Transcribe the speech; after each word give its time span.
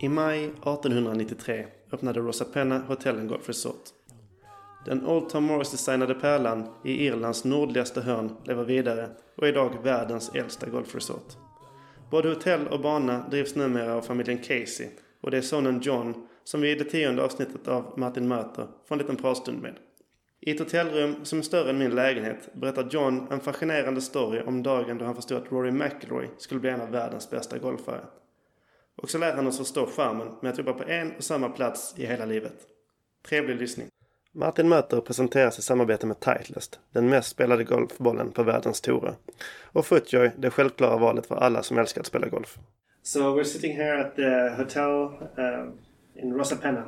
I 0.00 0.08
maj 0.08 0.44
1893 0.44 1.66
öppnade 1.92 2.20
Rosapena 2.20 2.78
Hotel 2.78 3.18
and 3.18 3.28
Golf 3.28 3.48
Resort. 3.48 3.82
Den 4.84 5.06
Old 5.06 5.28
Tom 5.28 5.44
Morris-designade 5.44 6.14
pärlan 6.14 6.68
i 6.84 7.06
Irlands 7.06 7.44
nordligaste 7.44 8.00
hörn 8.00 8.36
lever 8.44 8.64
vidare 8.64 9.08
och 9.36 9.44
är 9.44 9.48
idag 9.48 9.72
världens 9.82 10.34
äldsta 10.34 10.70
golfresort. 10.70 11.43
Både 12.14 12.28
hotell 12.28 12.68
och 12.68 12.80
bana 12.80 13.28
drivs 13.28 13.54
numera 13.54 13.94
av 13.94 14.02
familjen 14.02 14.38
Casey 14.38 14.88
och 15.20 15.30
det 15.30 15.36
är 15.36 15.42
sonen 15.42 15.80
John 15.80 16.28
som 16.44 16.60
vi 16.60 16.70
i 16.70 16.74
det 16.74 16.84
tionde 16.84 17.24
avsnittet 17.24 17.68
av 17.68 17.98
Martin 17.98 18.28
möter 18.28 18.68
får 18.88 18.94
en 18.94 18.98
liten 18.98 19.16
pratstund 19.16 19.62
med. 19.62 19.74
I 20.40 20.50
ett 20.50 20.58
hotellrum 20.58 21.24
som 21.24 21.38
är 21.38 21.42
större 21.42 21.70
än 21.70 21.78
min 21.78 21.94
lägenhet 21.94 22.48
berättar 22.52 22.88
John 22.90 23.26
en 23.30 23.40
fascinerande 23.40 24.00
story 24.00 24.40
om 24.40 24.62
dagen 24.62 24.98
då 24.98 25.04
han 25.04 25.14
förstod 25.14 25.38
att 25.38 25.52
Rory 25.52 25.70
McIlroy 25.70 26.28
skulle 26.38 26.60
bli 26.60 26.70
en 26.70 26.80
av 26.80 26.90
världens 26.90 27.30
bästa 27.30 27.58
golfare. 27.58 28.04
Och 28.96 29.10
så 29.10 29.18
lär 29.18 29.34
han 29.36 29.46
oss 29.46 29.58
förstå 29.58 29.86
charmen 29.86 30.28
med 30.42 30.52
att 30.52 30.58
jobba 30.58 30.72
på 30.72 30.84
en 30.84 31.12
och 31.16 31.24
samma 31.24 31.48
plats 31.48 31.94
i 31.98 32.06
hela 32.06 32.24
livet. 32.24 32.56
Trevlig 33.28 33.56
lyssning. 33.56 33.88
Martin 34.36 34.68
Möter 34.68 35.00
presenteras 35.00 35.58
i 35.58 35.62
samarbete 35.62 36.06
med 36.06 36.20
Titleist, 36.20 36.80
den 36.92 37.08
mest 37.08 37.28
spelade 37.28 37.64
golfbollen 37.64 38.32
på 38.32 38.42
världens 38.42 38.80
tourer. 38.80 39.14
Och 39.72 39.86
Footjoy, 39.86 40.30
det 40.38 40.50
självklara 40.50 40.96
valet 40.96 41.26
för 41.26 41.36
alla 41.36 41.62
som 41.62 41.78
älskar 41.78 42.00
att 42.00 42.06
spela 42.06 42.28
golf. 42.28 42.58
So 43.02 43.20
we're 43.20 43.44
sitting 43.44 43.76
here 43.76 44.00
at 44.00 44.16
the 44.16 44.62
hotel 44.62 44.90
uh, 45.38 45.72
in 46.14 46.32
Rosapenna, 46.32 46.84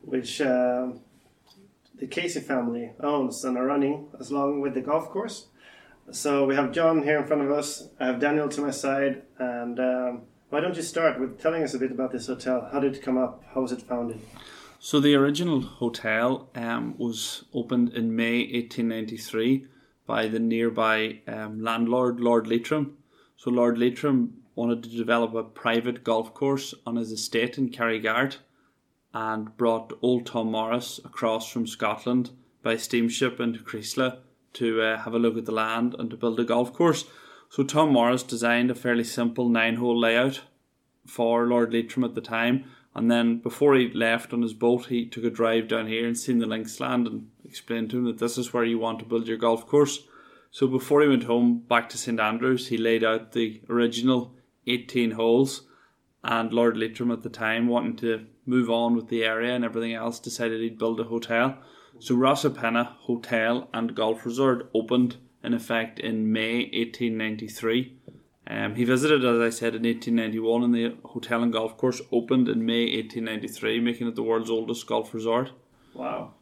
which 0.00 0.40
uh, 0.40 0.90
the 2.00 2.06
Casey 2.06 2.40
family 2.40 2.90
owns 2.98 3.44
and 3.44 3.58
are 3.58 3.66
running 3.66 4.08
as 4.20 4.30
long 4.30 4.64
with 4.64 4.74
the 4.74 4.80
golf 4.80 5.08
course. 5.12 5.42
So 6.10 6.46
we 6.46 6.56
have 6.56 6.72
John 6.72 7.02
here 7.02 7.18
in 7.18 7.26
front 7.26 7.42
of 7.42 7.58
us, 7.58 7.88
I 8.00 8.06
have 8.06 8.18
Daniel 8.18 8.48
to 8.48 8.60
my 8.60 8.72
side, 8.72 9.22
and 9.38 9.78
um, 9.78 10.20
why 10.50 10.60
don't 10.60 10.76
you 10.76 10.82
start 10.82 11.20
with 11.20 11.42
telling 11.42 11.62
us 11.62 11.74
a 11.74 11.78
bit 11.78 11.92
about 11.92 12.10
this 12.12 12.26
hotel? 12.26 12.68
How 12.72 12.80
did 12.80 12.96
it 12.96 13.04
come 13.04 13.24
up? 13.24 13.42
How 13.54 13.60
was 13.60 13.72
it 13.72 13.82
founded? 13.82 14.18
So 14.84 14.98
the 14.98 15.14
original 15.14 15.60
hotel 15.60 16.50
um, 16.56 16.98
was 16.98 17.44
opened 17.54 17.90
in 17.90 18.16
May 18.16 18.38
1893 18.40 19.68
by 20.08 20.26
the 20.26 20.40
nearby 20.40 21.20
um, 21.28 21.62
landlord 21.62 22.18
Lord 22.18 22.48
Leitrim. 22.48 22.96
So 23.36 23.52
Lord 23.52 23.78
Leitrim 23.78 24.42
wanted 24.56 24.82
to 24.82 24.88
develop 24.88 25.34
a 25.34 25.44
private 25.44 26.02
golf 26.02 26.34
course 26.34 26.74
on 26.84 26.96
his 26.96 27.12
estate 27.12 27.58
in 27.58 27.68
Carrigart 27.68 28.40
and 29.14 29.56
brought 29.56 29.96
old 30.02 30.26
Tom 30.26 30.50
Morris 30.50 30.98
across 31.04 31.48
from 31.48 31.68
Scotland 31.68 32.30
by 32.64 32.76
steamship 32.76 33.38
into 33.38 33.60
Creeslough 33.60 34.18
to 34.54 34.82
uh, 34.82 34.98
have 34.98 35.14
a 35.14 35.18
look 35.20 35.38
at 35.38 35.44
the 35.44 35.52
land 35.52 35.94
and 35.96 36.10
to 36.10 36.16
build 36.16 36.40
a 36.40 36.44
golf 36.44 36.72
course. 36.72 37.04
So 37.50 37.62
Tom 37.62 37.92
Morris 37.92 38.24
designed 38.24 38.72
a 38.72 38.74
fairly 38.74 39.04
simple 39.04 39.48
nine-hole 39.48 39.96
layout 39.96 40.40
for 41.06 41.46
Lord 41.46 41.72
Leitrim 41.72 42.02
at 42.02 42.16
the 42.16 42.20
time 42.20 42.64
and 42.94 43.10
then 43.10 43.38
before 43.38 43.74
he 43.74 43.90
left 43.92 44.32
on 44.32 44.42
his 44.42 44.52
boat, 44.52 44.86
he 44.86 45.06
took 45.06 45.24
a 45.24 45.30
drive 45.30 45.68
down 45.68 45.86
here 45.86 46.06
and 46.06 46.18
seen 46.18 46.38
the 46.38 46.46
links 46.46 46.78
land 46.78 47.06
and 47.06 47.28
explained 47.44 47.90
to 47.90 47.98
him 47.98 48.04
that 48.04 48.18
this 48.18 48.36
is 48.36 48.52
where 48.52 48.64
you 48.64 48.78
want 48.78 48.98
to 48.98 49.06
build 49.06 49.26
your 49.26 49.38
golf 49.38 49.66
course. 49.66 50.06
So 50.50 50.66
before 50.66 51.00
he 51.00 51.08
went 51.08 51.24
home 51.24 51.60
back 51.60 51.88
to 51.90 51.98
St 51.98 52.20
Andrews, 52.20 52.68
he 52.68 52.76
laid 52.76 53.02
out 53.02 53.32
the 53.32 53.62
original 53.70 54.34
18 54.66 55.12
holes. 55.12 55.62
And 56.22 56.52
Lord 56.52 56.76
Leitrim 56.76 57.10
at 57.10 57.22
the 57.22 57.30
time, 57.30 57.66
wanting 57.66 57.96
to 57.96 58.26
move 58.44 58.68
on 58.68 58.94
with 58.94 59.08
the 59.08 59.24
area 59.24 59.54
and 59.54 59.64
everything 59.64 59.94
else, 59.94 60.20
decided 60.20 60.60
he'd 60.60 60.78
build 60.78 61.00
a 61.00 61.04
hotel. 61.04 61.56
So 61.98 62.14
Rosapenna 62.14 62.96
Hotel 62.98 63.68
and 63.72 63.94
Golf 63.94 64.26
Resort 64.26 64.70
opened 64.74 65.16
in 65.42 65.54
effect 65.54 65.98
in 65.98 66.30
May 66.30 66.64
1893 66.72 67.98
um, 68.52 68.74
he 68.74 68.84
visited, 68.84 69.24
as 69.24 69.40
I 69.40 69.48
said, 69.48 69.74
in 69.74 69.84
1891, 69.84 70.62
and 70.62 70.74
the 70.74 70.96
hotel 71.08 71.42
and 71.42 71.52
golf 71.52 71.78
course 71.78 72.02
opened 72.12 72.50
in 72.50 72.66
May 72.66 72.84
1893, 72.84 73.80
making 73.80 74.08
it 74.08 74.14
the 74.14 74.22
world's 74.22 74.50
oldest 74.50 74.86
golf 74.86 75.14
resort. 75.14 75.52
Wow. 75.94 76.34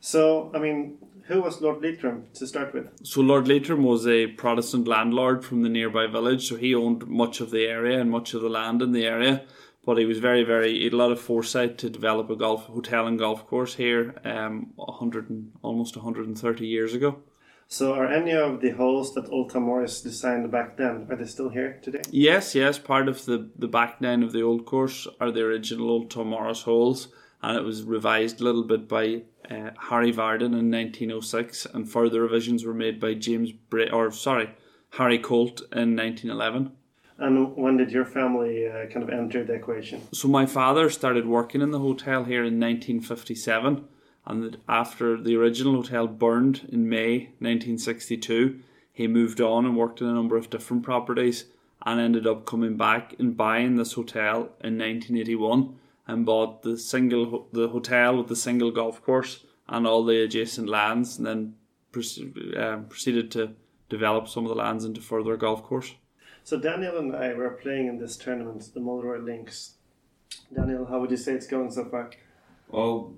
So, 0.00 0.50
I 0.52 0.58
mean, 0.58 0.98
who 1.26 1.40
was 1.40 1.60
Lord 1.60 1.80
Leitrim 1.80 2.26
to 2.34 2.48
start 2.48 2.74
with? 2.74 2.88
So, 3.04 3.20
Lord 3.20 3.46
Leitrim 3.46 3.84
was 3.84 4.08
a 4.08 4.26
Protestant 4.26 4.88
landlord 4.88 5.44
from 5.44 5.62
the 5.62 5.68
nearby 5.68 6.08
village, 6.08 6.48
so 6.48 6.56
he 6.56 6.74
owned 6.74 7.06
much 7.06 7.40
of 7.40 7.52
the 7.52 7.66
area 7.66 8.00
and 8.00 8.10
much 8.10 8.34
of 8.34 8.42
the 8.42 8.48
land 8.48 8.82
in 8.82 8.90
the 8.90 9.06
area. 9.06 9.44
But 9.84 9.98
he 9.98 10.04
was 10.04 10.18
very, 10.18 10.42
very, 10.42 10.78
he 10.78 10.84
had 10.84 10.92
a 10.94 10.96
lot 10.96 11.12
of 11.12 11.20
foresight 11.20 11.78
to 11.78 11.90
develop 11.90 12.28
a 12.28 12.36
golf 12.36 12.64
hotel 12.64 13.06
and 13.06 13.18
golf 13.18 13.46
course 13.46 13.76
here, 13.76 14.16
um, 14.24 14.72
100 14.74 15.30
and, 15.30 15.52
almost 15.62 15.96
130 15.96 16.66
years 16.66 16.92
ago. 16.92 17.22
So, 17.72 17.94
are 17.94 18.06
any 18.06 18.32
of 18.32 18.60
the 18.60 18.68
holes 18.68 19.14
that 19.14 19.30
Old 19.30 19.48
Tom 19.48 19.62
Morris 19.62 20.02
designed 20.02 20.50
back 20.50 20.76
then 20.76 21.06
are 21.08 21.16
they 21.16 21.24
still 21.24 21.48
here 21.48 21.80
today? 21.80 22.02
Yes, 22.10 22.54
yes. 22.54 22.78
Part 22.78 23.08
of 23.08 23.24
the 23.24 23.48
the 23.56 23.66
back 23.66 23.98
nine 23.98 24.22
of 24.22 24.32
the 24.32 24.42
old 24.42 24.66
course 24.66 25.08
are 25.18 25.30
the 25.30 25.40
original 25.40 25.88
Old 25.88 26.10
Tom 26.10 26.26
Morris 26.26 26.60
holes, 26.60 27.08
and 27.40 27.56
it 27.56 27.64
was 27.64 27.82
revised 27.84 28.42
a 28.42 28.44
little 28.44 28.64
bit 28.64 28.86
by 28.88 29.22
uh, 29.50 29.70
Harry 29.88 30.12
Vardon 30.12 30.52
in 30.52 30.70
1906, 30.70 31.66
and 31.72 31.90
further 31.90 32.20
revisions 32.20 32.62
were 32.66 32.74
made 32.74 33.00
by 33.00 33.14
James 33.14 33.52
Bra- 33.52 33.90
or 33.90 34.12
sorry, 34.12 34.50
Harry 34.90 35.18
Colt 35.18 35.62
in 35.72 35.96
1911. 35.96 36.72
And 37.16 37.56
when 37.56 37.78
did 37.78 37.90
your 37.90 38.04
family 38.04 38.68
uh, 38.68 38.84
kind 38.92 39.02
of 39.02 39.08
enter 39.08 39.44
the 39.44 39.54
equation? 39.54 40.02
So 40.12 40.28
my 40.28 40.44
father 40.44 40.90
started 40.90 41.26
working 41.26 41.62
in 41.62 41.70
the 41.70 41.78
hotel 41.78 42.24
here 42.24 42.44
in 42.44 42.60
1957 42.60 43.88
and 44.26 44.42
that 44.42 44.60
after 44.68 45.20
the 45.20 45.36
original 45.36 45.74
hotel 45.74 46.06
burned 46.06 46.68
in 46.70 46.88
May 46.88 47.30
1962, 47.38 48.60
he 48.92 49.06
moved 49.06 49.40
on 49.40 49.64
and 49.64 49.76
worked 49.76 50.00
in 50.00 50.06
a 50.06 50.14
number 50.14 50.36
of 50.36 50.50
different 50.50 50.82
properties 50.82 51.46
and 51.84 52.00
ended 52.00 52.26
up 52.26 52.46
coming 52.46 52.76
back 52.76 53.14
and 53.18 53.36
buying 53.36 53.76
this 53.76 53.94
hotel 53.94 54.50
in 54.62 54.78
1981 54.78 55.76
and 56.06 56.26
bought 56.26 56.62
the 56.62 56.76
single 56.78 57.48
the 57.52 57.68
hotel 57.68 58.16
with 58.16 58.28
the 58.28 58.36
single 58.36 58.70
golf 58.70 59.02
course 59.02 59.44
and 59.68 59.86
all 59.86 60.04
the 60.04 60.22
adjacent 60.22 60.68
lands 60.68 61.18
and 61.18 61.26
then 61.26 61.54
um, 62.56 62.86
proceeded 62.86 63.30
to 63.30 63.54
develop 63.88 64.28
some 64.28 64.44
of 64.44 64.48
the 64.48 64.54
lands 64.54 64.84
into 64.84 65.00
further 65.00 65.36
golf 65.36 65.62
course. 65.62 65.94
So 66.44 66.58
Daniel 66.58 66.98
and 66.98 67.14
I 67.14 67.34
were 67.34 67.50
playing 67.50 67.86
in 67.86 67.98
this 67.98 68.16
tournament, 68.16 68.70
the 68.74 68.80
Mulroy 68.80 69.18
Links. 69.18 69.74
Daniel, 70.54 70.86
how 70.86 71.00
would 71.00 71.10
you 71.10 71.16
say 71.16 71.32
it's 71.32 71.46
going 71.46 71.70
so 71.70 71.84
far? 71.84 72.10
Well, 72.68 73.14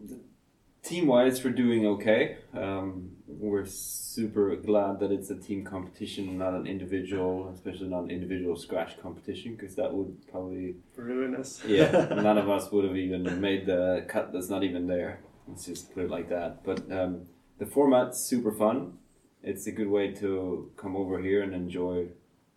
team 0.84 1.06
wise, 1.06 1.42
we're 1.42 1.50
doing 1.50 1.86
okay. 1.86 2.36
Um, 2.52 3.16
we're 3.26 3.64
super 3.64 4.54
glad 4.56 5.00
that 5.00 5.10
it's 5.10 5.30
a 5.30 5.34
team 5.34 5.64
competition, 5.64 6.38
not 6.38 6.54
an 6.54 6.66
individual, 6.66 7.50
especially 7.52 7.88
not 7.88 8.04
an 8.04 8.10
individual 8.10 8.54
scratch 8.54 9.00
competition, 9.00 9.56
because 9.56 9.74
that 9.76 9.92
would 9.92 10.28
probably 10.30 10.76
ruin 10.96 11.34
us. 11.34 11.62
yeah, 11.66 11.90
none 12.14 12.38
of 12.38 12.48
us 12.48 12.70
would 12.70 12.84
have 12.84 12.96
even 12.96 13.40
made 13.40 13.66
the 13.66 14.04
cut 14.08 14.32
that's 14.32 14.50
not 14.50 14.62
even 14.62 14.86
there. 14.86 15.20
Let's 15.48 15.66
just 15.66 15.92
put 15.92 16.04
it 16.04 16.10
like 16.10 16.28
that. 16.28 16.62
But 16.64 16.90
um, 16.92 17.26
the 17.58 17.66
format's 17.66 18.20
super 18.20 18.52
fun. 18.52 18.98
It's 19.42 19.66
a 19.66 19.72
good 19.72 19.88
way 19.88 20.12
to 20.12 20.70
come 20.76 20.96
over 20.96 21.20
here 21.20 21.42
and 21.42 21.54
enjoy 21.54 22.06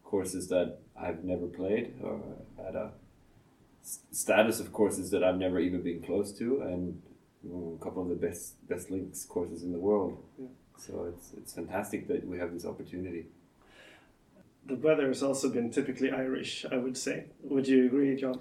courses 0.04 0.48
that 0.50 0.80
I've 1.00 1.24
never 1.24 1.48
played 1.48 1.96
or 2.02 2.22
had 2.64 2.76
a 2.76 2.92
status 4.12 4.60
of 4.60 4.72
courses 4.74 5.12
that 5.12 5.24
I've 5.24 5.38
never 5.38 5.60
even 5.60 5.82
been 5.82 6.02
close 6.02 6.32
to, 6.40 6.62
and 6.62 7.02
a 7.46 7.84
couple 7.84 8.04
of 8.04 8.10
the 8.10 8.16
best 8.16 8.68
best 8.68 8.90
links 8.92 9.26
courses 9.26 9.64
in 9.64 9.72
the 9.72 9.80
world. 9.80 10.18
Yeah. 10.40 10.48
So 10.78 11.12
it's 11.14 11.34
it's 11.34 11.54
fantastic 11.54 12.08
that 12.08 12.28
we 12.28 12.38
have 12.38 12.54
this 12.54 12.66
opportunity. 12.66 13.28
The 14.66 14.76
weather 14.76 15.08
has 15.08 15.24
also 15.24 15.50
been 15.50 15.72
typically 15.72 16.12
Irish, 16.12 16.66
I 16.70 16.78
would 16.78 16.98
say. 16.98 17.26
Would 17.44 17.68
you 17.68 17.86
agree, 17.86 18.16
John? 18.16 18.40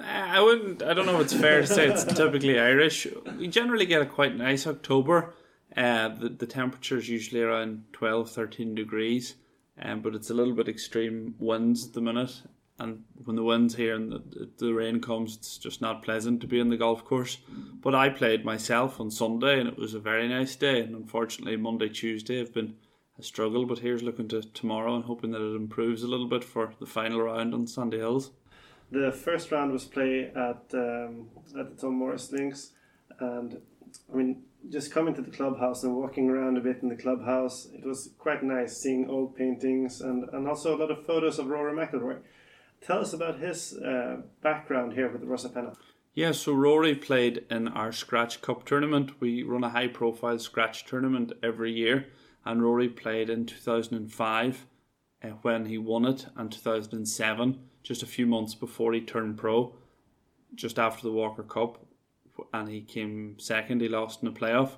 Uh, 0.00 0.04
I 0.04 0.40
wouldn't. 0.40 0.82
I 0.82 0.94
don't 0.94 1.06
know 1.06 1.16
if 1.16 1.26
it's 1.26 1.34
fair 1.34 1.60
to 1.60 1.66
say 1.66 1.88
it's 1.88 2.04
typically 2.22 2.58
Irish. 2.58 3.06
We 3.38 3.48
generally 3.48 3.86
get 3.86 4.00
a 4.00 4.06
quite 4.06 4.36
nice 4.36 4.66
October. 4.66 5.34
Uh, 5.76 6.08
the, 6.08 6.30
the 6.30 6.46
temperature 6.46 6.96
is 6.96 7.08
usually 7.08 7.42
around 7.42 7.84
12, 7.92 8.30
13 8.30 8.74
degrees, 8.74 9.34
um, 9.80 10.00
but 10.00 10.14
it's 10.14 10.30
a 10.30 10.34
little 10.34 10.54
bit 10.54 10.68
extreme 10.68 11.34
winds 11.38 11.86
at 11.86 11.92
the 11.92 12.00
minute 12.00 12.42
and 12.78 13.04
when 13.24 13.36
the 13.36 13.42
wind's 13.42 13.74
here 13.74 13.96
and 13.96 14.12
the, 14.12 14.48
the, 14.58 14.72
rain 14.72 15.00
comes, 15.00 15.36
it's 15.36 15.58
just 15.58 15.80
not 15.80 16.04
pleasant 16.04 16.40
to 16.40 16.46
be 16.46 16.60
in 16.60 16.68
the 16.68 16.76
golf 16.76 17.04
course. 17.04 17.38
But 17.80 17.94
I 17.94 18.08
played 18.08 18.44
myself 18.44 19.00
on 19.00 19.10
Sunday, 19.10 19.58
and 19.58 19.68
it 19.68 19.76
was 19.76 19.94
a 19.94 19.98
very 20.00 20.28
nice 20.28 20.54
day. 20.54 20.80
And 20.80 20.94
unfortunately, 20.94 21.56
Monday, 21.56 21.88
Tuesday 21.88 22.38
have 22.38 22.54
been 22.54 22.76
a 23.18 23.22
struggle. 23.22 23.66
But 23.66 23.80
here's 23.80 24.04
looking 24.04 24.28
to 24.28 24.42
tomorrow 24.42 24.94
and 24.94 25.04
hoping 25.04 25.32
that 25.32 25.42
it 25.42 25.56
improves 25.56 26.04
a 26.04 26.08
little 26.08 26.28
bit 26.28 26.44
for 26.44 26.72
the 26.78 26.86
final 26.86 27.20
round 27.20 27.52
on 27.52 27.66
Sandy 27.66 27.98
Hills. 27.98 28.30
The 28.92 29.10
first 29.10 29.50
round 29.50 29.72
was 29.72 29.84
played 29.84 30.32
at 30.36 30.62
um, 30.72 31.28
at 31.58 31.70
the 31.70 31.76
Tom 31.80 31.94
Morris 31.94 32.30
Links, 32.30 32.72
and 33.18 33.60
I 34.10 34.16
mean, 34.16 34.44
just 34.70 34.92
coming 34.92 35.14
to 35.14 35.22
the 35.22 35.30
clubhouse 35.30 35.82
and 35.82 35.96
walking 35.96 36.30
around 36.30 36.56
a 36.56 36.60
bit 36.60 36.78
in 36.82 36.88
the 36.88 36.96
clubhouse, 36.96 37.66
it 37.72 37.84
was 37.84 38.10
quite 38.18 38.42
nice 38.42 38.76
seeing 38.76 39.08
old 39.08 39.36
paintings 39.36 40.00
and, 40.00 40.28
and 40.32 40.46
also 40.48 40.76
a 40.76 40.78
lot 40.78 40.90
of 40.90 41.04
photos 41.06 41.38
of 41.38 41.48
Rory 41.48 41.72
McIlroy. 41.72 42.18
Tell 42.80 43.00
us 43.00 43.12
about 43.12 43.38
his 43.38 43.74
uh, 43.74 44.22
background 44.42 44.94
here 44.94 45.10
with 45.10 45.22
Rosapenna. 45.22 45.76
Yeah, 46.14 46.32
so 46.32 46.52
Rory 46.52 46.94
played 46.94 47.44
in 47.48 47.68
our 47.68 47.92
Scratch 47.92 48.40
Cup 48.40 48.64
tournament. 48.64 49.20
We 49.20 49.42
run 49.42 49.62
a 49.62 49.68
high 49.68 49.88
profile 49.88 50.38
Scratch 50.38 50.84
tournament 50.84 51.32
every 51.42 51.72
year, 51.72 52.06
and 52.44 52.62
Rory 52.62 52.88
played 52.88 53.30
in 53.30 53.46
2005 53.46 54.66
uh, 55.22 55.28
when 55.42 55.66
he 55.66 55.78
won 55.78 56.04
it, 56.04 56.26
and 56.36 56.50
2007, 56.50 57.60
just 57.82 58.02
a 58.02 58.06
few 58.06 58.26
months 58.26 58.54
before 58.54 58.92
he 58.92 59.00
turned 59.00 59.36
pro, 59.36 59.74
just 60.54 60.78
after 60.78 61.02
the 61.02 61.12
Walker 61.12 61.42
Cup, 61.42 61.86
and 62.52 62.68
he 62.68 62.80
came 62.80 63.38
second. 63.38 63.80
He 63.80 63.88
lost 63.88 64.22
in 64.22 64.32
the 64.32 64.38
playoff. 64.38 64.72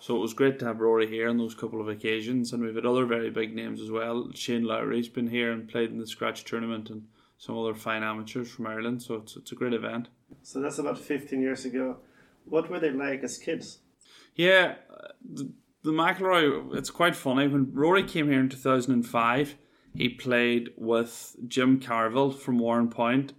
So 0.00 0.16
it 0.16 0.20
was 0.20 0.32
great 0.32 0.58
to 0.60 0.64
have 0.64 0.80
Rory 0.80 1.08
here 1.08 1.28
on 1.28 1.38
those 1.38 1.54
couple 1.54 1.80
of 1.80 1.88
occasions, 1.88 2.52
and 2.52 2.62
we've 2.62 2.74
had 2.74 2.86
other 2.86 3.04
very 3.04 3.30
big 3.30 3.54
names 3.54 3.80
as 3.80 3.90
well. 3.90 4.30
Shane 4.32 4.64
Lowry's 4.64 5.08
been 5.08 5.28
here 5.28 5.50
and 5.50 5.68
played 5.68 5.90
in 5.90 5.98
the 5.98 6.06
Scratch 6.06 6.44
tournament, 6.44 6.88
and 6.88 7.08
some 7.38 7.56
other 7.56 7.74
fine 7.74 8.02
amateurs 8.02 8.50
from 8.50 8.66
Ireland. 8.66 9.02
So 9.02 9.14
it's 9.14 9.36
it's 9.36 9.52
a 9.52 9.54
great 9.54 9.72
event. 9.72 10.08
So 10.42 10.60
that's 10.60 10.78
about 10.78 10.98
15 10.98 11.40
years 11.40 11.64
ago. 11.64 11.96
What 12.44 12.68
were 12.68 12.80
they 12.80 12.90
like 12.90 13.22
as 13.22 13.38
kids? 13.38 13.78
Yeah, 14.34 14.76
the, 15.24 15.50
the 15.82 15.90
McIlroy. 15.90 16.76
It's 16.76 16.90
quite 16.90 17.16
funny 17.16 17.46
when 17.48 17.72
Rory 17.72 18.04
came 18.04 18.28
here 18.28 18.40
in 18.40 18.48
2005. 18.48 19.56
He 19.94 20.08
played 20.08 20.70
with 20.76 21.36
Jim 21.46 21.80
Carvill 21.80 22.34
from 22.34 22.58
Warren 22.58 22.92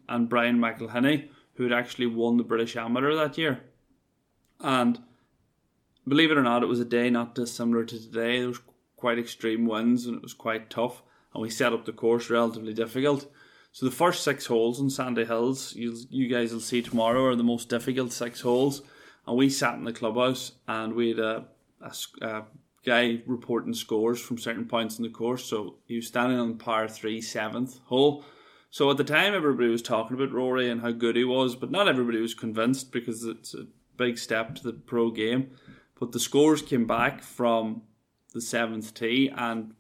and 0.10 0.30
Brian 0.30 0.60
McElhinney, 0.60 1.30
who 1.54 1.64
had 1.64 1.74
actually 1.74 2.08
won 2.08 2.38
the 2.38 2.44
British 2.44 2.76
Amateur 2.76 3.16
that 3.16 3.38
year. 3.38 3.62
And 4.60 5.00
believe 6.08 6.32
it 6.32 6.38
or 6.38 6.44
not, 6.44 6.64
it 6.64 6.68
was 6.68 6.80
a 6.80 6.86
day 6.86 7.10
not 7.10 7.36
dissimilar 7.36 7.86
to 7.86 8.00
today. 8.00 8.40
There 8.40 8.50
was 8.50 8.60
quite 8.98 9.20
extreme 9.20 9.66
winds 9.66 10.06
and 10.06 10.18
it 10.18 10.22
was 10.22 10.34
quite 10.34 10.70
tough. 10.70 11.02
And 11.34 11.42
we 11.42 11.50
set 11.50 11.74
up 11.74 11.86
the 11.86 11.94
course 11.94 12.30
relatively 12.30 12.74
difficult. 12.74 13.32
So 13.72 13.86
the 13.86 13.92
first 13.92 14.24
six 14.24 14.48
holes 14.48 14.80
in 14.80 14.90
Sandy 14.90 15.26
Hills, 15.26 15.76
you 15.76 15.96
you 16.10 16.28
guys 16.28 16.52
will 16.52 16.60
see 16.60 16.82
tomorrow, 16.82 17.26
are 17.26 17.36
the 17.36 17.44
most 17.44 17.70
difficult 17.70 18.12
six 18.12 18.42
holes. 18.42 18.82
And 19.28 19.38
we 19.38 19.50
sat 19.50 19.76
in 19.76 19.84
the 19.84 19.94
clubhouse 19.94 20.54
and 20.68 20.94
we 20.94 21.10
had 21.10 21.20
a, 21.20 21.46
a, 21.82 21.94
a 22.22 22.44
guy 22.84 23.22
reporting 23.28 23.74
scores 23.74 24.20
from 24.20 24.38
certain 24.38 24.66
points 24.66 24.98
in 24.98 25.04
the 25.04 25.10
course. 25.10 25.46
So 25.46 25.76
he 25.86 25.98
was 25.98 26.08
standing 26.08 26.40
on 26.40 26.58
par 26.58 26.88
three, 26.88 27.22
seventh 27.22 27.80
hole. 27.86 28.26
So 28.72 28.90
at 28.92 28.98
the 28.98 29.04
time, 29.04 29.34
everybody 29.34 29.70
was 29.70 29.82
talking 29.82 30.16
about 30.16 30.32
Rory 30.32 30.70
and 30.70 30.82
how 30.82 30.92
good 30.92 31.16
he 31.16 31.24
was, 31.24 31.56
but 31.56 31.72
not 31.72 31.88
everybody 31.88 32.22
was 32.22 32.36
convinced 32.36 32.92
because 32.92 33.24
it's 33.24 33.54
a 33.54 33.68
big 33.98 34.18
step 34.18 34.56
to 34.56 34.64
the 34.64 34.74
pro 34.74 35.12
game. 35.12 35.52
But 36.00 36.12
the 36.12 36.20
scores 36.20 36.62
came 36.62 36.86
back 36.86 37.22
from 37.22 37.82
the 38.34 38.42
seventh 38.42 38.94
tee, 38.94 39.32
and 39.36 39.74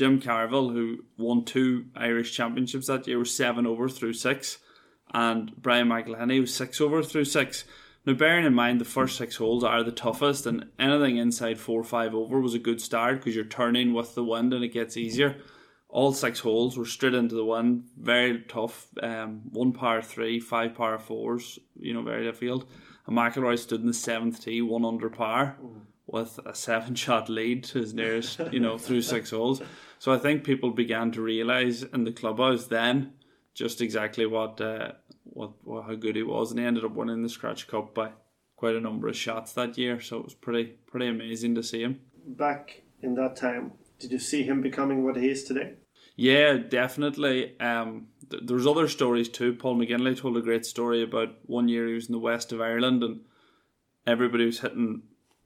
Jim 0.00 0.18
Carvill, 0.18 0.72
who 0.72 1.04
won 1.18 1.44
two 1.44 1.84
Irish 1.94 2.32
championships 2.32 2.86
that 2.86 3.06
year, 3.06 3.18
was 3.18 3.36
seven 3.36 3.66
over 3.66 3.86
through 3.86 4.14
six, 4.14 4.56
and 5.12 5.54
Brian 5.58 5.88
McElhinney 5.88 6.40
was 6.40 6.54
six 6.54 6.80
over 6.80 7.02
through 7.02 7.26
six. 7.26 7.64
Now, 8.06 8.14
bearing 8.14 8.46
in 8.46 8.54
mind 8.54 8.80
the 8.80 8.86
first 8.86 9.18
six 9.18 9.36
holes 9.36 9.62
are 9.62 9.84
the 9.84 9.92
toughest, 9.92 10.46
and 10.46 10.70
anything 10.78 11.18
inside 11.18 11.58
four 11.58 11.82
or 11.82 11.84
five 11.84 12.14
over 12.14 12.40
was 12.40 12.54
a 12.54 12.58
good 12.58 12.80
start 12.80 13.16
because 13.16 13.36
you're 13.36 13.44
turning 13.44 13.92
with 13.92 14.14
the 14.14 14.24
wind 14.24 14.54
and 14.54 14.64
it 14.64 14.72
gets 14.72 14.96
easier. 14.96 15.36
All 15.90 16.14
six 16.14 16.40
holes 16.40 16.78
were 16.78 16.86
straight 16.86 17.12
into 17.12 17.34
the 17.34 17.44
wind, 17.44 17.84
very 17.98 18.40
tough. 18.48 18.86
Um, 19.02 19.42
one 19.50 19.74
par 19.74 20.00
three, 20.00 20.40
five 20.40 20.74
par 20.74 20.98
fours, 20.98 21.58
you 21.78 21.92
know, 21.92 22.00
very 22.00 22.24
difficult. 22.24 22.66
And 23.06 23.14
McIlroy 23.18 23.58
stood 23.58 23.82
in 23.82 23.86
the 23.86 23.92
seventh 23.92 24.42
tee, 24.42 24.62
one 24.62 24.86
under 24.86 25.10
par, 25.10 25.58
mm. 25.62 25.80
with 26.06 26.40
a 26.46 26.54
seven 26.54 26.94
shot 26.94 27.28
lead 27.28 27.64
to 27.64 27.80
his 27.80 27.92
nearest, 27.92 28.40
you 28.50 28.60
know, 28.60 28.78
through 28.78 29.02
six 29.02 29.28
holes. 29.28 29.60
So 30.00 30.14
I 30.14 30.18
think 30.18 30.44
people 30.44 30.70
began 30.70 31.12
to 31.12 31.20
realise 31.20 31.82
in 31.82 32.04
the 32.04 32.10
clubhouse 32.10 32.68
then 32.68 33.12
just 33.52 33.82
exactly 33.82 34.24
what, 34.24 34.58
uh, 34.58 34.92
what, 35.24 35.52
what 35.62 35.84
how 35.84 35.94
good 35.94 36.16
he 36.16 36.22
was, 36.22 36.50
and 36.50 36.58
he 36.58 36.64
ended 36.64 36.86
up 36.86 36.92
winning 36.94 37.22
the 37.22 37.28
Scratch 37.28 37.68
Cup 37.68 37.94
by 37.94 38.12
quite 38.56 38.76
a 38.76 38.80
number 38.80 39.08
of 39.08 39.16
shots 39.16 39.52
that 39.52 39.76
year. 39.76 40.00
So 40.00 40.16
it 40.16 40.24
was 40.24 40.34
pretty 40.34 40.78
pretty 40.86 41.06
amazing 41.06 41.54
to 41.56 41.62
see 41.62 41.82
him. 41.82 42.00
Back 42.26 42.80
in 43.02 43.14
that 43.16 43.36
time, 43.36 43.72
did 43.98 44.10
you 44.10 44.18
see 44.18 44.42
him 44.42 44.62
becoming 44.62 45.04
what 45.04 45.18
he 45.18 45.28
is 45.28 45.44
today? 45.44 45.74
Yeah, 46.16 46.54
definitely. 46.54 47.60
Um, 47.60 48.06
th- 48.30 48.44
there's 48.46 48.66
other 48.66 48.88
stories 48.88 49.28
too. 49.28 49.52
Paul 49.52 49.76
McGinley 49.76 50.18
told 50.18 50.38
a 50.38 50.40
great 50.40 50.64
story 50.64 51.02
about 51.02 51.36
one 51.44 51.68
year 51.68 51.86
he 51.86 51.92
was 51.92 52.06
in 52.06 52.12
the 52.12 52.18
west 52.18 52.52
of 52.52 52.62
Ireland 52.62 53.02
and 53.02 53.20
everybody 54.06 54.46
was 54.46 54.60
hitting 54.60 55.02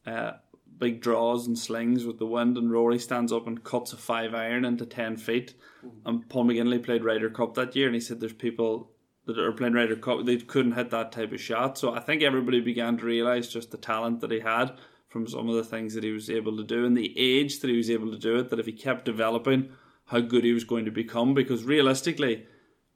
uh, 0.07 0.35
big 0.79 1.01
draws 1.01 1.47
and 1.47 1.59
slings 1.59 2.05
with 2.05 2.19
the 2.19 2.27
wind, 2.27 2.57
and 2.57 2.71
Rory 2.71 2.99
stands 2.99 3.33
up 3.33 3.47
and 3.47 3.63
cuts 3.63 3.93
a 3.93 3.97
five 3.97 4.35
iron 4.35 4.65
into 4.65 4.87
ten 4.87 5.17
feet. 5.17 5.55
Mm-hmm. 5.85 6.09
And 6.09 6.29
Paul 6.29 6.47
McGinley 6.47 6.83
played 6.83 7.05
Ryder 7.05 7.31
Cup 7.31 7.55
that 7.55 7.77
year, 7.77 7.87
and 7.87 7.95
he 7.95 8.01
said 8.01 8.21
there's 8.21 8.33
people 8.33 8.91
that 9.27 9.39
are 9.39 9.53
playing 9.53 9.75
Ryder 9.75 9.97
Cup 9.97 10.25
they 10.25 10.37
couldn't 10.37 10.73
hit 10.73 10.91
that 10.91 11.13
type 11.13 11.33
of 11.33 11.41
shot. 11.41 11.79
So 11.79 11.95
I 11.95 12.01
think 12.01 12.23
everybody 12.23 12.61
began 12.61 12.97
to 12.99 13.05
realise 13.05 13.49
just 13.49 13.71
the 13.71 13.79
talent 13.79 14.21
that 14.21 14.31
he 14.31 14.41
had 14.41 14.77
from 15.09 15.27
some 15.27 15.49
of 15.49 15.55
the 15.55 15.65
things 15.65 15.95
that 15.95 16.05
he 16.05 16.11
was 16.11 16.29
able 16.29 16.57
to 16.57 16.65
do 16.65 16.85
and 16.85 16.97
the 16.97 17.15
age 17.19 17.61
that 17.61 17.71
he 17.71 17.77
was 17.77 17.91
able 17.91 18.11
to 18.11 18.19
do 18.19 18.37
it. 18.37 18.51
That 18.51 18.59
if 18.59 18.67
he 18.67 18.73
kept 18.73 19.05
developing 19.05 19.71
how 20.07 20.21
good 20.21 20.45
he 20.45 20.53
was 20.53 20.65
going 20.65 20.85
to 20.85 20.91
become 20.91 21.35
because 21.35 21.65
realistically, 21.65 22.47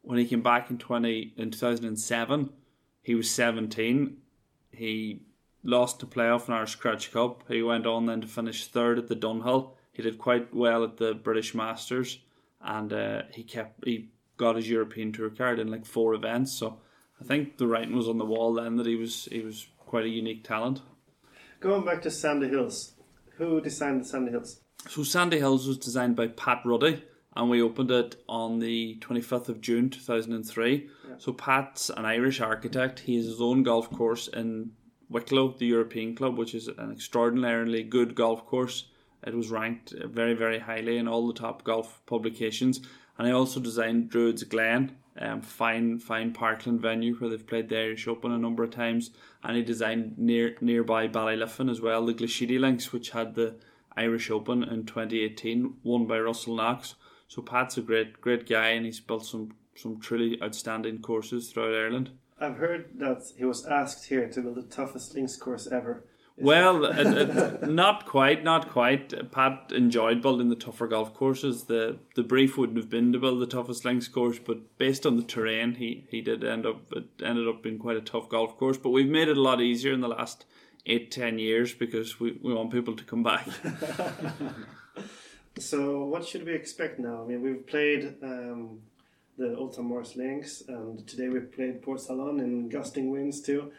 when 0.03 0.19
he 0.19 0.27
came 0.27 0.43
back 0.43 0.71
in 0.71 0.79
twenty 0.79 1.33
in 1.37 1.51
two 1.51 1.59
thousand 1.59 1.87
and 1.87 1.99
seven, 1.99 2.51
he 3.03 3.15
was 3.15 3.31
seventeen. 3.31 4.19
He 4.71 5.23
lost 5.63 6.01
the 6.01 6.07
playoff 6.07 6.49
in 6.49 6.55
our 6.55 6.67
Scratch 6.67 7.13
Cup. 7.13 7.45
He 7.49 7.63
went 7.63 7.87
on 7.87 8.07
then 8.07 8.21
to 8.21 8.27
finish 8.27 8.67
third 8.67 8.99
at 8.99 9.09
the 9.09 9.17
Dunhill. 9.17 9.71
He 9.93 10.03
did 10.03 10.19
quite 10.19 10.55
well 10.55 10.85
at 10.85 10.97
the 10.97 11.15
British 11.15 11.55
Masters, 11.55 12.19
and 12.61 12.93
uh, 12.93 13.23
he 13.33 13.43
kept 13.43 13.85
he 13.85 14.11
got 14.37 14.57
his 14.57 14.71
European 14.71 15.13
Tour 15.13 15.31
card 15.31 15.59
in 15.59 15.69
like 15.71 15.85
four 15.85 16.15
events. 16.15 16.53
So 16.53 16.79
I 17.21 17.25
think 17.25 17.59
the 17.59 17.67
writing 17.67 17.97
was 17.97 18.09
on 18.09 18.19
the 18.19 18.25
wall 18.25 18.55
then 18.55 18.77
that 18.77 18.87
he 18.87 18.97
was 18.97 19.29
he 19.31 19.41
was 19.41 19.67
quite 19.79 20.05
a 20.05 20.09
unique 20.09 20.45
talent. 20.45 20.83
Going 21.61 21.85
back 21.85 22.03
to 22.03 22.11
Sandy 22.11 22.49
Hills, 22.49 22.93
who 23.37 23.61
designed 23.61 24.03
the 24.03 24.05
Sandy 24.05 24.31
Hills? 24.31 24.61
So 24.89 25.03
Sandy 25.03 25.39
Hills 25.39 25.67
was 25.67 25.77
designed 25.77 26.15
by 26.15 26.29
Pat 26.29 26.63
Ruddy 26.65 27.03
and 27.39 27.51
we 27.51 27.63
opened 27.63 27.91
it 27.91 28.17
on 28.29 28.59
the 28.59 28.97
25th 29.01 29.49
of 29.49 29.61
June 29.61 29.91
2003. 29.91 30.89
Yeah. 31.09 31.15
So 31.19 31.33
Pat's 31.33 31.89
an 31.89 32.05
Irish 32.05 32.41
architect. 32.41 33.01
He 33.01 33.17
has 33.17 33.27
his 33.27 33.41
own 33.41 33.63
golf 33.63 33.91
course 33.91 34.29
in 34.29 34.73
Wicklow, 35.11 35.55
the 35.59 35.67
European 35.67 36.15
Club, 36.15 36.37
which 36.37 36.55
is 36.55 36.69
an 36.69 36.93
extraordinarily 36.93 37.83
good 37.83 38.15
golf 38.15 38.45
course. 38.47 38.85
It 39.27 39.35
was 39.35 39.51
ranked 39.51 39.95
very, 40.05 40.35
very 40.35 40.59
highly 40.59 40.99
in 40.99 41.09
all 41.09 41.27
the 41.27 41.35
top 41.35 41.65
golf 41.65 42.01
publications. 42.07 42.81
And 43.17 43.27
I 43.27 43.33
also 43.33 43.59
designed 43.59 44.11
Druids 44.11 44.45
Glen, 44.45 44.97
um, 45.19 45.41
fine, 45.41 45.99
fine 45.99 46.33
parkland 46.33 46.81
venue 46.81 47.17
where 47.17 47.31
they've 47.31 47.47
played 47.47 47.69
the 47.69 47.79
Irish 47.79 48.07
Open 48.07 48.31
a 48.31 48.39
number 48.39 48.63
of 48.63 48.71
times. 48.71 49.11
And 49.43 49.57
he 49.57 49.63
designed 49.63 50.19
near 50.19 50.57
nearby 50.61 51.09
Ballyliffin 51.09 51.71
as 51.71 51.81
well, 51.81 52.07
the 52.07 52.15
Glashedy 52.15 52.61
Links, 52.61 52.93
which 52.93 53.11
had 53.11 53.35
the 53.35 53.57
Irish 53.97 54.31
Open 54.31 54.63
in 54.63 54.85
2018, 54.85 55.75
won 55.83 56.07
by 56.07 56.21
Russell 56.21 56.55
Knox. 56.55 56.95
So 57.27 57.43
Pat's 57.43 57.77
a 57.77 57.83
great, 57.83 58.21
great 58.21 58.49
guy, 58.49 58.69
and 58.69 58.87
he's 58.87 59.01
built 59.01 59.27
some 59.27 59.53
some 59.75 60.01
truly 60.01 60.43
outstanding 60.43 60.99
courses 61.01 61.51
throughout 61.51 61.75
Ireland. 61.75 62.11
I've 62.41 62.57
heard 62.57 62.99
that 62.99 63.23
he 63.37 63.45
was 63.45 63.67
asked 63.67 64.07
here 64.07 64.29
to 64.29 64.41
build 64.41 64.57
the 64.57 64.63
toughest 64.63 65.15
links 65.15 65.37
course 65.37 65.67
ever. 65.67 66.05
Is 66.37 66.45
well, 66.45 66.85
it, 66.85 67.07
it, 67.07 67.31
uh, 67.37 67.59
uh, 67.63 67.67
not 67.67 68.07
quite, 68.07 68.45
not 68.45 68.71
quite. 68.71 69.33
Pat 69.33 69.73
enjoyed 69.75 70.23
building 70.23 70.49
the 70.49 70.55
tougher 70.55 70.87
golf 70.87 71.13
courses. 71.13 71.65
The 71.65 71.99
the 72.15 72.23
brief 72.23 72.57
wouldn't 72.57 72.79
have 72.79 72.89
been 72.89 73.13
to 73.13 73.19
build 73.19 73.41
the 73.41 73.47
toughest 73.47 73.85
links 73.85 74.07
course, 74.07 74.39
but 74.39 74.79
based 74.79 75.05
on 75.05 75.17
the 75.17 75.25
terrain, 75.25 75.75
he 75.75 76.07
he 76.11 76.21
did 76.21 76.45
end 76.45 76.65
up 76.65 76.93
it 76.93 77.07
ended 77.25 77.49
up 77.49 77.63
being 77.63 77.79
quite 77.79 77.97
a 77.97 78.01
tough 78.01 78.29
golf 78.29 78.57
course. 78.57 78.79
But 78.79 78.91
we've 78.91 79.09
made 79.09 79.29
it 79.29 79.37
a 79.37 79.43
lot 79.43 79.61
easier 79.61 79.93
in 79.93 80.01
the 80.01 80.09
last 80.09 80.45
eight 80.87 81.11
ten 81.11 81.41
years 81.41 81.75
because 81.75 82.21
we, 82.21 82.39
we 82.41 82.55
want 82.55 82.71
people 82.71 82.95
to 82.95 83.05
come 83.05 83.25
back. 83.25 83.49
so 85.59 86.05
what 86.05 86.25
should 86.25 86.47
we 86.47 86.53
expect 86.53 87.01
now? 87.01 87.25
I 87.25 87.27
mean, 87.27 87.43
we've 87.43 87.67
played 87.67 88.15
um, 88.23 88.79
the 89.39 89.57
Old 89.57 89.79
Morris 89.79 90.17
Links, 90.17 90.65
and 90.67 91.07
today 91.07 91.29
we 91.29 91.39
played 91.41 91.81
Portsalon 91.81 92.41
in 92.41 92.69
gusting 92.69 93.11
winds 93.11 93.41
too. 93.41 93.71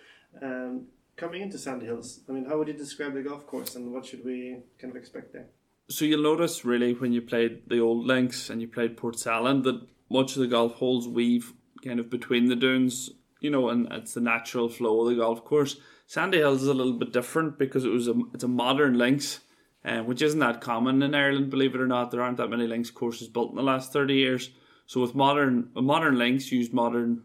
Um, 0.42 0.88
coming 1.18 1.42
into 1.42 1.58
Sandy 1.58 1.86
Hills, 1.86 2.22
I 2.30 2.32
mean, 2.32 2.46
how 2.46 2.58
would 2.58 2.70
you 2.70 2.74
describe 2.74 3.14
the 3.14 3.22
golf 3.22 3.46
course, 3.46 3.76
and 3.76 3.92
what 3.92 4.06
should 4.06 4.24
we 4.24 4.62
kind 4.80 4.90
of 4.90 4.98
expect 4.98 5.34
there? 5.34 5.48
So 5.90 6.06
you'll 6.06 6.24
notice 6.24 6.64
really 6.64 6.94
when 6.94 7.12
you 7.12 7.22
played 7.22 7.64
the 7.68 7.80
old 7.80 8.06
links 8.06 8.50
and 8.50 8.62
you 8.62 8.68
played 8.68 8.96
Portsalon 8.96 9.64
that 9.64 9.86
much 10.10 10.36
of 10.36 10.42
the 10.42 10.48
golf 10.48 10.76
holes 10.76 11.08
weave 11.08 11.54
kind 11.84 12.00
of 12.00 12.10
between 12.10 12.48
the 12.48 12.56
dunes, 12.56 13.10
you 13.42 13.50
know, 13.50 13.70
and 13.70 13.92
it's 13.92 14.14
the 14.14 14.22
natural 14.22 14.70
flow 14.70 15.02
of 15.02 15.10
the 15.10 15.22
golf 15.22 15.44
course. 15.44 15.78
Sandy 16.08 16.38
Hills 16.38 16.62
is 16.62 16.68
a 16.68 16.74
little 16.74 16.94
bit 16.94 17.12
different 17.12 17.60
because 17.60 17.84
it 17.84 17.90
was 17.90 18.08
a 18.08 18.14
it's 18.34 18.44
a 18.46 18.48
modern 18.48 18.98
links, 18.98 19.42
um, 19.84 20.06
which 20.06 20.22
isn't 20.22 20.40
that 20.40 20.62
common 20.62 21.04
in 21.04 21.14
Ireland. 21.14 21.50
Believe 21.50 21.76
it 21.76 21.82
or 21.82 21.88
not, 21.88 22.12
there 22.12 22.22
aren't 22.22 22.38
that 22.38 22.50
many 22.50 22.66
links 22.66 22.92
courses 22.92 23.28
built 23.28 23.50
in 23.50 23.58
the 23.58 23.64
last 23.64 23.92
thirty 23.92 24.16
years. 24.16 24.52
So 24.90 25.02
with 25.02 25.14
modern 25.14 25.70
modern 25.76 26.18
links 26.18 26.52
used 26.52 26.74
modern 26.74 27.22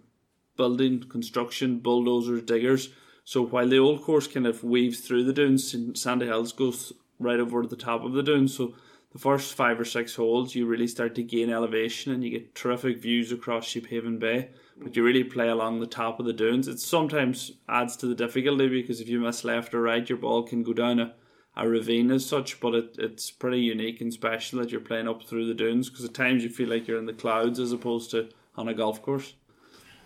building 0.54 1.00
construction 1.08 1.78
bulldozers 1.78 2.42
diggers. 2.42 2.90
So 3.24 3.40
while 3.42 3.66
the 3.66 3.78
old 3.78 4.02
course 4.02 4.26
kind 4.26 4.46
of 4.46 4.62
weaves 4.62 5.00
through 5.00 5.24
the 5.24 5.32
dunes, 5.32 5.72
and 5.72 5.96
Sandy 5.96 6.26
Hills 6.26 6.52
goes 6.52 6.92
right 7.18 7.40
over 7.40 7.66
the 7.66 7.74
top 7.74 8.04
of 8.04 8.12
the 8.12 8.22
dunes. 8.22 8.54
So 8.54 8.74
the 9.14 9.18
first 9.18 9.54
five 9.54 9.80
or 9.80 9.86
six 9.86 10.14
holes, 10.14 10.54
you 10.54 10.66
really 10.66 10.86
start 10.86 11.14
to 11.14 11.22
gain 11.22 11.48
elevation 11.48 12.12
and 12.12 12.22
you 12.22 12.28
get 12.28 12.54
terrific 12.54 12.98
views 12.98 13.32
across 13.32 13.64
Sheephaven 13.64 14.18
Bay. 14.18 14.50
But 14.76 14.94
you 14.94 15.02
really 15.02 15.24
play 15.24 15.48
along 15.48 15.80
the 15.80 15.86
top 15.86 16.20
of 16.20 16.26
the 16.26 16.34
dunes. 16.34 16.68
It 16.68 16.80
sometimes 16.80 17.52
adds 17.66 17.96
to 17.96 18.06
the 18.06 18.14
difficulty 18.14 18.68
because 18.68 19.00
if 19.00 19.08
you 19.08 19.20
miss 19.20 19.42
left 19.42 19.72
or 19.72 19.80
right, 19.80 20.06
your 20.06 20.18
ball 20.18 20.42
can 20.42 20.62
go 20.64 20.74
down 20.74 21.00
a, 21.00 21.14
a 21.56 21.68
ravine 21.68 22.10
as 22.10 22.26
such. 22.26 22.60
But 22.60 22.74
it, 22.74 22.96
it's 22.98 23.30
pretty 23.30 23.60
unique 23.60 24.00
and 24.00 24.12
special 24.12 24.60
that 24.60 24.70
you're 24.70 24.80
playing 24.80 25.08
up 25.08 25.22
through 25.24 25.46
the 25.46 25.54
dunes 25.54 25.88
because 25.88 26.04
at 26.04 26.14
times 26.14 26.42
you 26.42 26.50
feel 26.50 26.68
like 26.68 26.86
you're 26.88 26.98
in 26.98 27.06
the 27.06 27.12
clouds 27.12 27.58
as 27.58 27.72
opposed 27.72 28.10
to 28.12 28.28
on 28.56 28.68
a 28.68 28.74
golf 28.74 29.02
course. 29.02 29.34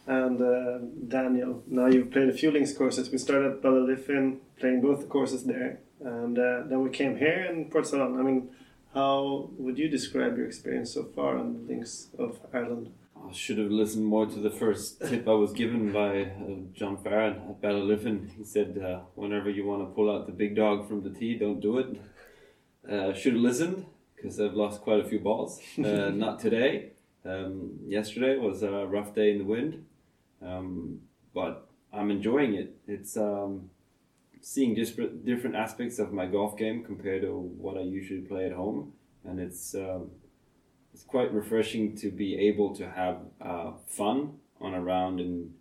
And 0.07 0.41
uh, 0.41 0.79
Daniel, 1.07 1.63
now 1.67 1.87
you've 1.87 2.11
played 2.11 2.31
a 2.31 2.33
few 2.33 2.51
links 2.51 2.73
courses. 2.73 3.11
We 3.11 3.19
started 3.19 3.53
at 3.53 3.63
Ballyliffin, 3.63 4.39
playing 4.59 4.81
both 4.81 5.01
the 5.01 5.07
courses 5.07 5.45
there, 5.45 5.81
and 6.03 6.39
uh, 6.39 6.63
then 6.67 6.81
we 6.83 6.89
came 6.89 7.19
here 7.19 7.45
in 7.45 7.69
Portsalon. 7.71 8.19
I 8.19 8.23
mean, 8.23 8.49
how 8.95 9.51
would 9.59 9.79
you 9.79 9.87
describe 9.87 10.39
your 10.39 10.47
experience 10.47 10.95
so 10.95 11.05
far 11.05 11.37
on 11.37 11.53
the 11.53 11.73
links 11.73 12.09
of 12.19 12.41
Ireland? 12.55 12.91
I 13.29 13.33
should 13.33 13.59
have 13.59 13.71
listened 13.71 14.07
more 14.07 14.27
to 14.27 14.39
the 14.39 14.51
first 14.51 15.07
tip 15.07 15.29
I 15.29 15.33
was 15.33 15.53
given 15.53 15.93
by 15.93 16.23
uh, 16.23 16.73
John 16.73 16.97
Farron 16.97 17.35
at 17.49 17.61
Ballyliffin. 17.61 18.31
He 18.37 18.45
said, 18.45 18.79
uh, 18.83 19.01
whenever 19.15 19.51
you 19.51 19.67
want 19.67 19.83
to 19.83 19.95
pull 19.95 20.11
out 20.11 20.27
the 20.27 20.33
big 20.33 20.57
dog 20.57 20.89
from 20.89 21.03
the 21.03 21.11
tee, 21.11 21.37
don't 21.37 21.61
do 21.61 21.79
it. 21.79 22.01
Uh, 22.91 23.13
should 23.13 23.35
have 23.35 23.43
listened 23.43 23.85
because 24.17 24.41
I've 24.41 24.55
lost 24.55 24.81
quite 24.81 25.01
a 25.01 25.05
few 25.05 25.19
balls. 25.19 25.61
Uh, 25.79 26.11
not 26.11 26.41
today. 26.41 26.93
Um, 27.25 27.79
yesterday 27.87 28.39
was 28.39 28.63
a 28.63 28.87
rough 28.87 29.15
day 29.15 29.33
in 29.33 29.39
the 29.39 29.45
wind, 29.45 29.85
um, 30.41 31.01
but 31.35 31.69
I'm 31.93 32.11
enjoying 32.11 32.55
it. 32.55 32.77
It's 32.87 33.17
um, 33.17 33.71
seeing 34.41 34.75
different 34.75 35.27
different 35.27 35.57
aspects 35.57 35.99
of 35.99 36.13
my 36.13 36.27
golf 36.27 36.57
game 36.57 36.83
compared 36.85 37.23
to 37.23 37.33
what 37.33 37.77
I 37.77 37.83
usually 37.83 38.21
play 38.21 38.47
at 38.47 38.53
home, 38.53 38.93
and 39.25 39.39
it's 39.39 39.75
um, 39.75 40.11
it's 40.93 41.05
quite 41.05 41.33
refreshing 41.33 41.97
to 41.97 42.11
be 42.11 42.37
able 42.37 42.75
to 42.77 42.89
have 42.91 43.19
uh, 43.41 43.73
fun 43.87 44.35
on 44.61 44.75
a 44.75 44.81
round 44.81 45.21
in 45.21 45.55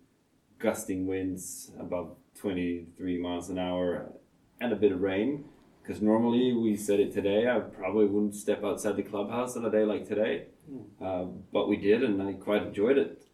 gusting 0.58 1.06
winds 1.06 1.70
above 1.78 2.16
23 2.40 3.18
miles 3.18 3.48
an 3.48 3.58
hour 3.58 4.12
and 4.60 4.72
a 4.72 4.76
bit 4.76 4.92
of 4.92 5.00
rain. 5.00 5.44
Because 5.82 6.02
normally 6.02 6.52
we 6.52 6.76
said 6.76 7.00
it 7.00 7.14
today, 7.14 7.48
I 7.48 7.60
probably 7.60 8.06
wouldn't 8.06 8.34
step 8.34 8.62
outside 8.62 8.96
the 8.96 9.02
clubhouse 9.02 9.56
on 9.56 9.64
a 9.64 9.70
day 9.70 9.84
like 9.84 10.06
today, 10.06 10.46
mm. 10.70 10.84
uh, 11.00 11.30
but 11.50 11.66
we 11.66 11.76
did, 11.76 12.02
and 12.02 12.22
I 12.22 12.34
quite 12.34 12.62
enjoyed 12.62 12.98
it 12.98 13.24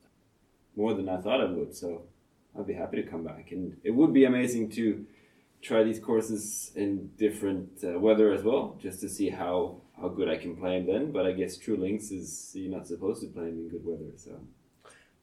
more 0.77 0.95
than 0.95 1.09
I 1.09 1.21
thought 1.21 1.41
I 1.41 1.47
would. 1.47 1.75
So 1.75 2.03
I'd 2.57 2.67
be 2.67 2.75
happy 2.75 3.03
to 3.03 3.09
come 3.09 3.25
back, 3.25 3.51
and 3.51 3.77
it 3.83 3.91
would 3.91 4.13
be 4.13 4.25
amazing 4.25 4.71
to 4.73 5.05
try 5.63 5.83
these 5.83 5.99
courses 5.99 6.71
in 6.77 7.11
different 7.19 7.83
uh, 7.83 7.99
weather 7.99 8.33
as 8.33 8.45
well, 8.45 8.79
just 8.81 9.01
to 9.01 9.09
see 9.09 9.31
how 9.31 9.81
how 10.01 10.09
good 10.09 10.29
I 10.29 10.37
can 10.37 10.57
play 10.57 10.79
them 10.79 10.87
then. 10.87 11.13
But 11.13 11.27
I 11.27 11.33
guess 11.33 11.57
True 11.57 11.77
Links 11.77 12.11
is 12.11 12.53
you're 12.55 12.71
not 12.71 12.87
supposed 12.87 13.23
to 13.23 13.29
play 13.29 13.45
them 13.45 13.59
in 13.59 13.69
good 13.69 13.85
weather, 13.85 14.13
so. 14.17 14.41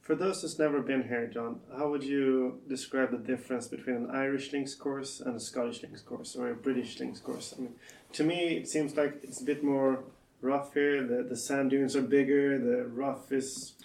For 0.02 0.16
those 0.16 0.42
who's 0.42 0.58
never 0.58 0.82
been 0.82 1.08
here, 1.08 1.28
John, 1.28 1.60
how 1.78 1.90
would 1.90 2.04
you 2.04 2.60
describe 2.68 3.12
the 3.12 3.18
difference 3.18 3.68
between 3.68 3.98
an 3.98 4.10
Irish 4.12 4.52
links 4.52 4.74
course 4.74 5.22
and 5.22 5.36
a 5.36 5.40
Scottish 5.40 5.84
links 5.84 6.02
course 6.02 6.36
or 6.36 6.50
a 6.50 6.56
British 6.56 7.00
links 7.00 7.20
course? 7.20 7.54
I 7.56 7.62
mean, 7.62 7.76
to 8.14 8.24
me, 8.24 8.58
it 8.58 8.68
seems 8.68 8.98
like 8.98 9.20
it's 9.24 9.42
a 9.42 9.46
bit 9.46 9.64
more 9.64 10.04
rough 10.42 10.74
here. 10.74 11.06
The 11.06 11.24
the 11.24 11.38
sand 11.38 11.70
dunes 11.70 11.96
are 11.96 12.02
bigger. 12.02 12.58
The 12.58 12.88
rough 12.88 13.32
is 13.32 13.76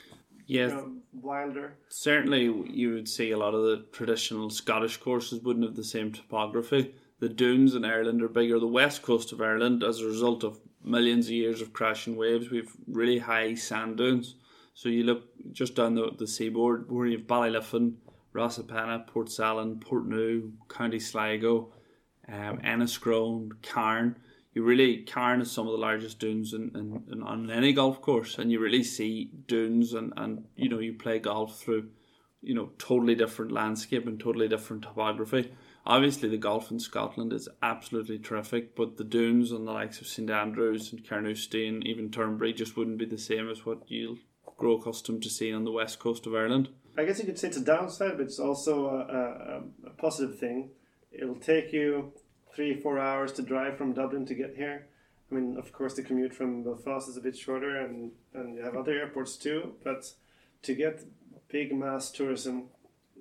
yeah, 0.46 0.68
you 0.68 0.74
know, 0.74 0.92
wilder. 1.12 1.74
Certainly, 1.88 2.44
you 2.70 2.94
would 2.94 3.08
see 3.08 3.30
a 3.32 3.38
lot 3.38 3.54
of 3.54 3.62
the 3.62 3.84
traditional 3.92 4.48
Scottish 4.48 4.96
courses 4.96 5.42
wouldn't 5.42 5.66
have 5.66 5.76
the 5.76 5.84
same 5.84 6.12
topography. 6.12 6.94
The 7.18 7.28
dunes 7.28 7.74
in 7.74 7.84
Ireland 7.84 8.22
are 8.22 8.28
bigger. 8.28 8.58
The 8.58 8.66
west 8.66 9.02
coast 9.02 9.32
of 9.32 9.40
Ireland, 9.40 9.82
as 9.82 10.00
a 10.00 10.06
result 10.06 10.44
of 10.44 10.60
millions 10.86 11.26
of 11.26 11.32
years 11.32 11.60
of 11.60 11.72
crashing 11.72 12.16
waves, 12.16 12.50
we've 12.50 12.72
really 12.86 13.18
high 13.18 13.54
sand 13.54 13.96
dunes. 13.96 14.36
So 14.74 14.88
you 14.88 15.04
look 15.04 15.24
just 15.52 15.74
down 15.74 15.94
the, 15.94 16.10
the 16.18 16.26
seaboard 16.26 16.90
where 16.90 17.06
you 17.06 17.18
have 17.18 17.26
Ballyliffin, 17.26 17.94
Rosapenna, 18.34 19.08
Portsalon, 19.08 19.82
Portnoo, 19.82 20.52
County 20.68 21.00
Sligo, 21.00 21.72
um, 22.28 22.58
Enniscrone, 22.58 23.50
Carne 23.62 24.16
you 24.56 24.62
really 24.62 25.02
Carne 25.02 25.42
is 25.42 25.52
some 25.52 25.66
of 25.66 25.72
the 25.72 25.78
largest 25.78 26.18
dunes 26.18 26.54
in, 26.54 26.70
in, 26.74 27.02
in, 27.12 27.22
on 27.22 27.50
any 27.50 27.74
golf 27.74 28.00
course, 28.00 28.38
and 28.38 28.50
you 28.50 28.58
really 28.58 28.82
see 28.82 29.30
dunes 29.46 29.92
and, 29.92 30.14
and 30.16 30.44
you 30.56 30.70
know 30.70 30.78
you 30.78 30.94
play 30.94 31.18
golf 31.18 31.60
through 31.60 31.90
you 32.40 32.54
know 32.54 32.70
totally 32.78 33.14
different 33.14 33.52
landscape 33.52 34.06
and 34.06 34.18
totally 34.18 34.48
different 34.48 34.82
topography. 34.82 35.52
Obviously, 35.86 36.28
the 36.28 36.36
golf 36.36 36.72
in 36.72 36.80
Scotland 36.80 37.32
is 37.32 37.48
absolutely 37.62 38.18
terrific, 38.18 38.74
but 38.74 38.96
the 38.96 39.04
dunes 39.04 39.52
on 39.52 39.64
the 39.64 39.72
likes 39.72 40.00
of 40.00 40.08
St 40.08 40.28
Andrews 40.28 40.92
and 40.92 41.08
Carnoustie 41.08 41.68
and 41.68 41.86
even 41.86 42.10
Turnberry 42.10 42.52
just 42.52 42.76
wouldn't 42.76 42.98
be 42.98 43.04
the 43.04 43.16
same 43.16 43.48
as 43.48 43.64
what 43.64 43.82
you'll 43.86 44.18
grow 44.56 44.78
accustomed 44.78 45.22
to 45.22 45.30
seeing 45.30 45.54
on 45.54 45.64
the 45.64 45.70
west 45.70 46.00
coast 46.00 46.26
of 46.26 46.34
Ireland. 46.34 46.70
I 46.98 47.04
guess 47.04 47.20
you 47.20 47.24
could 47.24 47.38
say 47.38 47.48
it's 47.48 47.56
a 47.56 47.64
downside, 47.64 48.16
but 48.16 48.26
it's 48.26 48.40
also 48.40 48.86
a, 48.88 48.98
a, 48.98 49.88
a 49.88 49.90
positive 49.90 50.38
thing. 50.40 50.70
It'll 51.12 51.36
take 51.36 51.72
you 51.72 52.12
three, 52.52 52.74
four 52.74 52.98
hours 52.98 53.32
to 53.34 53.42
drive 53.42 53.78
from 53.78 53.92
Dublin 53.92 54.26
to 54.26 54.34
get 54.34 54.56
here. 54.56 54.86
I 55.30 55.34
mean, 55.34 55.56
of 55.56 55.72
course, 55.72 55.94
the 55.94 56.02
commute 56.02 56.34
from 56.34 56.64
Belfast 56.64 57.08
is 57.08 57.16
a 57.16 57.20
bit 57.20 57.36
shorter, 57.36 57.76
and, 57.76 58.10
and 58.34 58.56
you 58.56 58.62
have 58.62 58.74
other 58.74 58.92
airports 58.92 59.36
too. 59.36 59.74
But 59.84 60.10
to 60.62 60.74
get 60.74 61.04
big 61.48 61.72
mass 61.72 62.10
tourism 62.10 62.70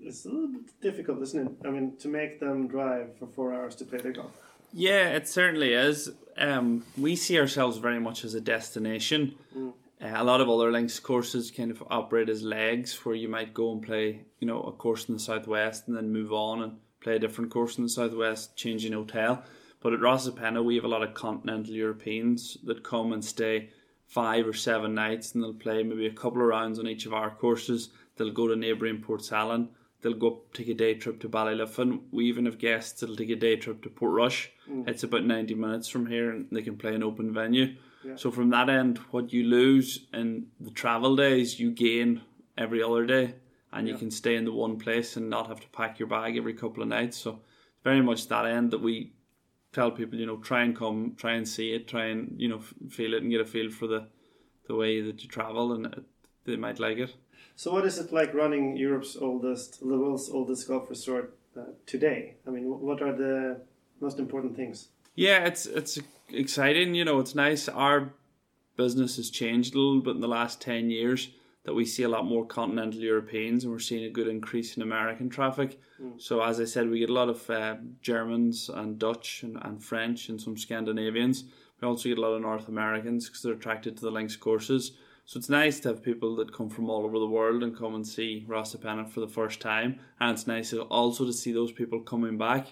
is 0.05 0.25
a 0.25 0.29
little 0.29 0.47
bit 0.47 0.81
difficult, 0.81 1.21
isn't 1.21 1.47
it? 1.47 1.67
I 1.67 1.71
mean, 1.71 1.97
to 1.97 2.07
make 2.07 2.39
them 2.39 2.67
drive 2.67 3.17
for 3.17 3.27
four 3.27 3.53
hours 3.53 3.75
to 3.75 3.85
play 3.85 3.99
their 3.99 4.11
golf. 4.11 4.31
Yeah, 4.73 5.09
it 5.09 5.27
certainly 5.27 5.73
is. 5.73 6.11
Um, 6.37 6.85
we 6.97 7.15
see 7.15 7.39
ourselves 7.39 7.77
very 7.77 7.99
much 7.99 8.25
as 8.25 8.33
a 8.33 8.41
destination. 8.41 9.35
Mm. 9.55 9.73
Uh, 10.01 10.11
a 10.13 10.23
lot 10.23 10.41
of 10.41 10.49
other 10.49 10.71
links 10.71 10.99
courses 10.99 11.49
kind 11.51 11.71
of 11.71 11.81
operate 11.89 12.29
as 12.29 12.43
legs, 12.43 13.05
where 13.05 13.15
you 13.15 13.29
might 13.29 13.53
go 13.53 13.71
and 13.71 13.81
play, 13.81 14.25
you 14.39 14.47
know, 14.47 14.61
a 14.63 14.71
course 14.71 15.05
in 15.05 15.13
the 15.13 15.19
southwest 15.19 15.87
and 15.87 15.95
then 15.95 16.11
move 16.11 16.33
on 16.33 16.61
and 16.61 16.77
play 17.01 17.15
a 17.15 17.19
different 17.19 17.51
course 17.51 17.77
in 17.77 17.83
the 17.83 17.89
southwest, 17.89 18.57
changing 18.57 18.93
hotel. 18.93 19.43
But 19.81 19.93
at 19.93 19.99
Rosapenna, 19.99 20.63
we 20.63 20.75
have 20.75 20.83
a 20.83 20.89
lot 20.89 21.03
of 21.03 21.13
continental 21.13 21.73
Europeans 21.73 22.57
that 22.63 22.83
come 22.83 23.13
and 23.13 23.23
stay 23.23 23.69
five 24.07 24.47
or 24.47 24.53
seven 24.53 24.95
nights, 24.95 25.33
and 25.33 25.43
they'll 25.43 25.53
play 25.53 25.83
maybe 25.83 26.07
a 26.07 26.11
couple 26.11 26.41
of 26.41 26.47
rounds 26.47 26.79
on 26.79 26.87
each 26.87 27.05
of 27.05 27.13
our 27.13 27.29
courses. 27.29 27.89
They'll 28.17 28.31
go 28.31 28.47
to 28.47 28.55
neighbouring 28.55 28.97
Port 28.97 29.21
Portsalon. 29.21 29.69
They'll 30.05 30.13
go 30.13 30.43
take 30.53 30.67
a 30.67 30.75
day 30.75 30.93
trip 30.93 31.19
to 31.21 31.29
Ballyliffin. 31.29 32.01
We 32.11 32.25
even 32.25 32.45
have 32.45 32.59
guests 32.59 33.01
that'll 33.01 33.15
take 33.15 33.31
a 33.31 33.35
day 33.35 33.55
trip 33.55 33.81
to 33.81 33.89
Portrush. 33.89 34.49
Mm. 34.69 34.87
It's 34.87 35.01
about 35.01 35.25
ninety 35.25 35.55
minutes 35.55 35.87
from 35.87 36.05
here, 36.05 36.29
and 36.29 36.47
they 36.51 36.61
can 36.61 36.77
play 36.77 36.93
an 36.93 37.01
open 37.01 37.33
venue. 37.33 37.75
Yeah. 38.03 38.15
So 38.15 38.29
from 38.29 38.51
that 38.51 38.69
end, 38.69 38.99
what 39.09 39.33
you 39.33 39.45
lose 39.45 40.05
in 40.13 40.45
the 40.59 40.69
travel 40.69 41.15
days, 41.15 41.59
you 41.59 41.71
gain 41.71 42.21
every 42.55 42.83
other 42.83 43.07
day 43.07 43.33
and 43.73 43.87
yeah. 43.87 43.93
you 43.93 43.99
can 43.99 44.11
stay 44.11 44.35
in 44.35 44.45
the 44.45 44.53
one 44.53 44.77
place 44.77 45.17
and 45.17 45.27
not 45.29 45.47
have 45.47 45.59
to 45.59 45.67
pack 45.69 45.97
your 45.97 46.07
bag 46.07 46.37
every 46.37 46.53
couple 46.53 46.83
of 46.83 46.89
nights. 46.89 47.17
So 47.17 47.31
it's 47.31 47.83
very 47.83 48.01
much 48.01 48.27
that 48.27 48.45
end 48.45 48.71
that 48.71 48.81
we 48.81 49.13
tell 49.73 49.89
people, 49.89 50.19
you 50.19 50.25
know, 50.27 50.37
try 50.37 50.63
and 50.63 50.75
come, 50.75 51.15
try 51.17 51.33
and 51.33 51.47
see 51.47 51.73
it, 51.73 51.87
try 51.87 52.05
and 52.05 52.35
you 52.37 52.47
know 52.47 52.59
feel 52.89 53.15
it 53.15 53.23
and 53.23 53.31
get 53.31 53.41
a 53.41 53.45
feel 53.45 53.71
for 53.71 53.87
the 53.87 54.07
the 54.67 54.75
way 54.75 55.01
that 55.01 55.21
you 55.21 55.29
travel, 55.29 55.73
and 55.73 55.87
it, 55.87 56.03
they 56.45 56.55
might 56.55 56.79
like 56.79 56.97
it. 56.97 57.13
So, 57.55 57.71
what 57.71 57.85
is 57.85 57.97
it 57.97 58.11
like 58.11 58.33
running 58.33 58.75
Europe's 58.75 59.15
oldest, 59.15 59.79
the 59.79 59.97
world's 59.97 60.29
oldest 60.29 60.67
golf 60.67 60.89
resort 60.89 61.37
uh, 61.57 61.63
today? 61.85 62.35
I 62.45 62.49
mean, 62.49 62.65
what 62.65 63.01
are 63.01 63.13
the 63.13 63.61
most 64.01 64.19
important 64.19 64.55
things? 64.55 64.89
Yeah, 65.15 65.45
it's 65.45 65.65
it's 65.65 65.97
exciting. 66.29 66.95
You 66.95 67.05
know, 67.05 67.19
it's 67.19 67.35
nice. 67.35 67.69
Our 67.69 68.11
business 68.75 69.15
has 69.15 69.29
changed 69.29 69.73
a 69.73 69.79
little 69.79 70.01
bit 70.01 70.15
in 70.15 70.21
the 70.21 70.27
last 70.27 70.61
ten 70.61 70.89
years 70.89 71.29
that 71.65 71.73
we 71.73 71.85
see 71.85 72.03
a 72.03 72.09
lot 72.09 72.25
more 72.25 72.45
continental 72.45 72.99
Europeans 72.99 73.63
and 73.63 73.73
we're 73.73 73.79
seeing 73.79 74.05
a 74.05 74.09
good 74.09 74.27
increase 74.27 74.77
in 74.77 74.83
American 74.83 75.29
traffic. 75.29 75.79
Mm. 75.99 76.21
So, 76.21 76.41
as 76.41 76.59
I 76.59 76.65
said, 76.65 76.89
we 76.89 76.99
get 76.99 77.09
a 77.09 77.13
lot 77.13 77.29
of 77.29 77.49
uh, 77.49 77.77
Germans 78.01 78.69
and 78.69 78.99
Dutch 78.99 79.41
and, 79.43 79.57
and, 79.63 79.83
French 79.83 80.29
and 80.29 80.39
some 80.39 80.57
Scandinavians. 80.57 81.45
We 81.81 81.87
also 81.87 82.09
get 82.09 82.19
a 82.19 82.21
lot 82.21 82.33
of 82.33 82.41
North 82.41 82.67
Americans 82.67 83.27
because 83.27 83.41
they're 83.41 83.53
attracted 83.53 83.97
to 83.97 84.03
the 84.03 84.11
links 84.11 84.35
courses. 84.35 84.91
So, 85.27 85.39
it's 85.39 85.49
nice 85.49 85.79
to 85.79 85.89
have 85.89 86.03
people 86.03 86.35
that 86.35 86.53
come 86.53 86.69
from 86.69 86.87
all 86.87 87.03
over 87.03 87.17
the 87.17 87.25
world 87.27 87.63
and 87.63 87.75
come 87.75 87.95
and 87.95 88.07
see 88.07 88.45
Rosapenna 88.47 89.09
for 89.09 89.21
the 89.21 89.27
first 89.27 89.59
time. 89.59 89.99
And 90.19 90.31
it's 90.31 90.45
nice 90.45 90.71
also 90.71 91.25
to 91.25 91.33
see 91.33 91.51
those 91.51 91.71
people 91.71 91.99
coming 92.01 92.37
back 92.37 92.67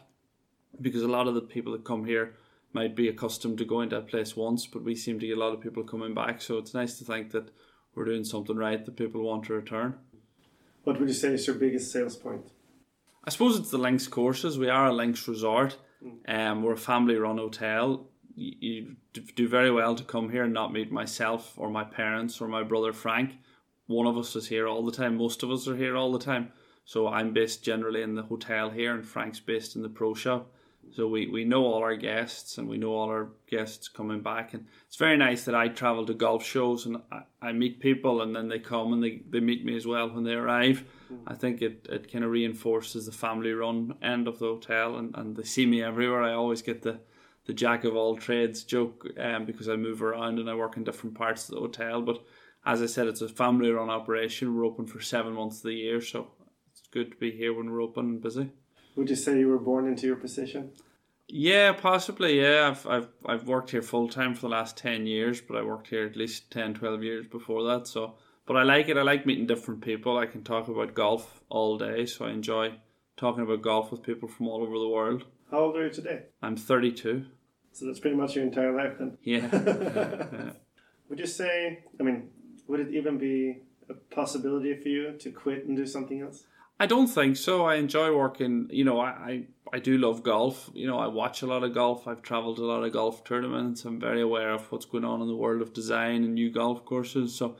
because 0.79 1.01
a 1.01 1.07
lot 1.07 1.27
of 1.27 1.33
the 1.33 1.41
people 1.41 1.71
that 1.73 1.83
come 1.83 2.05
here 2.05 2.35
might 2.71 2.95
be 2.95 3.07
accustomed 3.07 3.57
to 3.57 3.65
going 3.65 3.89
to 3.89 3.97
a 3.97 4.01
place 4.01 4.35
once, 4.35 4.67
but 4.67 4.83
we 4.83 4.95
seem 4.95 5.19
to 5.19 5.27
get 5.27 5.37
a 5.37 5.39
lot 5.39 5.53
of 5.53 5.61
people 5.61 5.83
coming 5.83 6.13
back. 6.13 6.43
So, 6.43 6.59
it's 6.59 6.75
nice 6.75 6.99
to 6.99 7.05
think 7.05 7.31
that 7.31 7.49
we're 7.95 8.05
doing 8.05 8.23
something 8.23 8.55
right 8.55 8.85
that 8.85 8.97
people 8.97 9.23
want 9.23 9.45
to 9.45 9.53
return. 9.53 9.95
What 10.83 10.99
would 10.99 11.09
you 11.09 11.15
say 11.15 11.29
is 11.29 11.47
your 11.47 11.55
biggest 11.55 11.91
sales 11.91 12.15
point? 12.15 12.51
I 13.23 13.31
suppose 13.31 13.57
it's 13.57 13.71
the 13.71 13.77
links 13.79 14.07
courses. 14.07 14.59
We 14.59 14.69
are 14.69 14.87
a 14.87 14.93
links 14.93 15.27
resort. 15.27 15.77
Mm. 16.05 16.51
Um, 16.51 16.63
we're 16.63 16.73
a 16.73 16.77
family 16.77 17.15
run 17.15 17.37
hotel. 17.37 18.09
You, 18.35 18.95
do 19.35 19.47
very 19.47 19.71
well 19.71 19.95
to 19.95 20.03
come 20.03 20.29
here 20.29 20.43
and 20.43 20.53
not 20.53 20.73
meet 20.73 20.91
myself 20.91 21.53
or 21.57 21.69
my 21.69 21.83
parents 21.83 22.41
or 22.41 22.47
my 22.47 22.63
brother 22.63 22.93
Frank. 22.93 23.33
One 23.87 24.07
of 24.07 24.17
us 24.17 24.35
is 24.35 24.47
here 24.47 24.67
all 24.67 24.83
the 24.83 24.91
time. 24.91 25.17
Most 25.17 25.43
of 25.43 25.51
us 25.51 25.67
are 25.67 25.75
here 25.75 25.95
all 25.95 26.11
the 26.11 26.19
time. 26.19 26.51
So 26.85 27.07
I'm 27.07 27.33
based 27.33 27.63
generally 27.63 28.01
in 28.01 28.15
the 28.15 28.23
hotel 28.23 28.69
here, 28.69 28.93
and 28.93 29.05
Frank's 29.05 29.39
based 29.39 29.75
in 29.75 29.83
the 29.83 29.89
pro 29.89 30.13
shop. 30.13 30.51
So 30.91 31.07
we, 31.07 31.27
we 31.27 31.43
know 31.43 31.65
all 31.65 31.81
our 31.81 31.95
guests 31.95 32.57
and 32.57 32.67
we 32.67 32.77
know 32.77 32.93
all 32.93 33.09
our 33.09 33.29
guests 33.49 33.87
coming 33.87 34.21
back. 34.21 34.53
And 34.53 34.67
it's 34.85 34.97
very 34.97 35.17
nice 35.17 35.45
that 35.45 35.55
I 35.55 35.67
travel 35.69 36.05
to 36.05 36.13
golf 36.13 36.45
shows 36.45 36.85
and 36.85 36.97
I, 37.11 37.21
I 37.41 37.51
meet 37.51 37.79
people 37.79 38.21
and 38.21 38.35
then 38.35 38.47
they 38.47 38.59
come 38.59 38.93
and 38.93 39.03
they, 39.03 39.21
they 39.29 39.39
meet 39.39 39.65
me 39.65 39.75
as 39.75 39.87
well 39.87 40.09
when 40.09 40.23
they 40.23 40.33
arrive. 40.33 40.83
Mm. 41.11 41.21
I 41.25 41.33
think 41.33 41.61
it, 41.61 41.87
it 41.89 42.11
kind 42.11 42.23
of 42.23 42.31
reinforces 42.31 43.05
the 43.05 43.11
family 43.11 43.53
run 43.53 43.95
end 44.01 44.27
of 44.27 44.39
the 44.39 44.45
hotel 44.45 44.97
and, 44.97 45.15
and 45.15 45.35
they 45.35 45.43
see 45.43 45.65
me 45.65 45.81
everywhere. 45.81 46.21
I 46.21 46.33
always 46.33 46.61
get 46.61 46.83
the, 46.83 46.99
the 47.45 47.53
jack 47.53 47.83
of 47.83 47.95
all 47.95 48.15
trades 48.15 48.63
joke 48.63 49.07
um, 49.19 49.45
because 49.45 49.67
I 49.67 49.75
move 49.75 50.01
around 50.01 50.39
and 50.39 50.49
I 50.49 50.55
work 50.55 50.77
in 50.77 50.83
different 50.83 51.15
parts 51.15 51.49
of 51.49 51.55
the 51.55 51.61
hotel. 51.61 52.01
But 52.01 52.23
as 52.65 52.81
I 52.81 52.85
said, 52.85 53.07
it's 53.07 53.21
a 53.21 53.29
family 53.29 53.71
run 53.71 53.89
operation. 53.89 54.55
We're 54.55 54.65
open 54.65 54.85
for 54.85 55.01
seven 55.01 55.33
months 55.33 55.57
of 55.57 55.63
the 55.63 55.73
year. 55.73 56.01
So 56.01 56.31
it's 56.71 56.87
good 56.91 57.11
to 57.11 57.17
be 57.17 57.31
here 57.31 57.53
when 57.53 57.69
we're 57.69 57.81
open 57.81 58.05
and 58.05 58.21
busy. 58.21 58.51
Would 58.95 59.09
you 59.09 59.15
say 59.15 59.39
you 59.39 59.49
were 59.49 59.57
born 59.57 59.87
into 59.87 60.07
your 60.07 60.15
position? 60.15 60.71
Yeah, 61.27 61.71
possibly. 61.73 62.41
Yeah, 62.41 62.69
I've 62.69 62.87
I've 62.87 63.07
I've 63.25 63.47
worked 63.47 63.71
here 63.71 63.81
full 63.81 64.07
time 64.07 64.35
for 64.35 64.41
the 64.41 64.49
last 64.49 64.77
ten 64.77 65.07
years, 65.07 65.41
but 65.41 65.57
I 65.57 65.63
worked 65.63 65.87
here 65.87 66.05
at 66.05 66.15
least 66.15 66.51
10, 66.51 66.75
12 66.75 67.03
years 67.03 67.25
before 67.25 67.63
that. 67.63 67.87
So, 67.87 68.15
but 68.45 68.57
I 68.57 68.63
like 68.63 68.89
it. 68.89 68.97
I 68.97 69.01
like 69.01 69.25
meeting 69.25 69.47
different 69.47 69.81
people. 69.81 70.17
I 70.17 70.25
can 70.25 70.43
talk 70.43 70.67
about 70.67 70.93
golf 70.93 71.41
all 71.49 71.77
day, 71.77 72.05
so 72.05 72.25
I 72.25 72.31
enjoy 72.31 72.75
talking 73.17 73.43
about 73.43 73.61
golf 73.61 73.91
with 73.91 74.03
people 74.03 74.27
from 74.27 74.47
all 74.47 74.61
over 74.61 74.77
the 74.77 74.87
world. 74.87 75.23
How 75.53 75.59
old 75.59 75.77
are 75.77 75.85
you 75.85 75.93
today? 75.93 76.23
I'm 76.41 76.57
thirty 76.57 76.91
two. 76.91 77.25
So 77.73 77.85
that's 77.85 77.99
pretty 77.99 78.15
much 78.15 78.35
your 78.35 78.43
entire 78.43 78.75
life 78.75 78.97
then. 78.97 79.19
Yeah. 79.21 79.47
yeah. 79.53 80.49
Would 81.09 81.19
you 81.19 81.27
say? 81.27 81.83
I 81.99 82.03
mean, 82.03 82.29
would 82.67 82.79
it 82.79 82.89
even 82.89 83.19
be 83.19 83.61
a 83.87 83.93
possibility 83.93 84.75
for 84.81 84.89
you 84.89 85.11
to 85.11 85.31
quit 85.31 85.67
and 85.67 85.77
do 85.77 85.85
something 85.85 86.21
else? 86.21 86.45
I 86.79 86.87
don't 86.87 87.05
think 87.05 87.37
so. 87.37 87.67
I 87.67 87.75
enjoy 87.75 88.17
working. 88.17 88.67
You 88.71 88.83
know, 88.83 88.99
I, 88.99 89.09
I, 89.09 89.43
I 89.71 89.77
do 89.77 89.99
love 89.99 90.23
golf. 90.23 90.71
You 90.73 90.87
know, 90.87 90.97
I 90.97 91.05
watch 91.05 91.43
a 91.43 91.45
lot 91.45 91.63
of 91.63 91.75
golf. 91.75 92.07
I've 92.07 92.23
travelled 92.23 92.57
a 92.57 92.65
lot 92.65 92.83
of 92.83 92.91
golf 92.91 93.23
tournaments. 93.23 93.85
I'm 93.85 93.99
very 93.99 94.23
aware 94.23 94.49
of 94.49 94.71
what's 94.71 94.85
going 94.87 95.05
on 95.05 95.21
in 95.21 95.27
the 95.27 95.35
world 95.35 95.61
of 95.61 95.71
design 95.71 96.23
and 96.23 96.33
new 96.33 96.51
golf 96.51 96.83
courses. 96.83 97.35
So, 97.35 97.57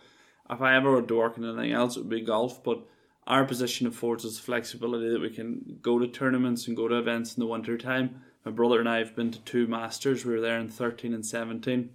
if 0.50 0.62
I 0.62 0.76
ever 0.76 0.90
were 0.90 1.04
to 1.04 1.16
work 1.16 1.38
in 1.38 1.46
anything 1.46 1.74
else, 1.74 1.96
it 1.96 2.00
would 2.00 2.10
be 2.10 2.22
golf. 2.22 2.64
But 2.64 2.88
our 3.27 3.46
position 3.46 3.88
affords 3.88 4.25
us 4.25 4.39
flexibility 4.39 5.10
that 5.10 5.22
we 5.22 5.30
can 5.30 5.80
go 5.82 6.00
to 6.00 6.08
tournaments 6.08 6.68
and 6.68 6.75
go 6.75 6.88
to 6.88 6.98
events 6.98 7.36
in 7.36 7.39
the 7.39 7.48
winter 7.48 7.77
time. 7.77 8.22
My 8.46 8.51
brother 8.51 8.80
and 8.80 8.89
I 8.89 8.98
have 8.98 9.15
been 9.15 9.32
to 9.32 9.39
two 9.42 9.68
Masters. 9.68 10.25
We 10.25 10.34
were 10.34 10.42
there 10.42 10.60
in 10.60 10.70
13 10.70 11.13
and 11.13 11.25
17. 11.25 11.89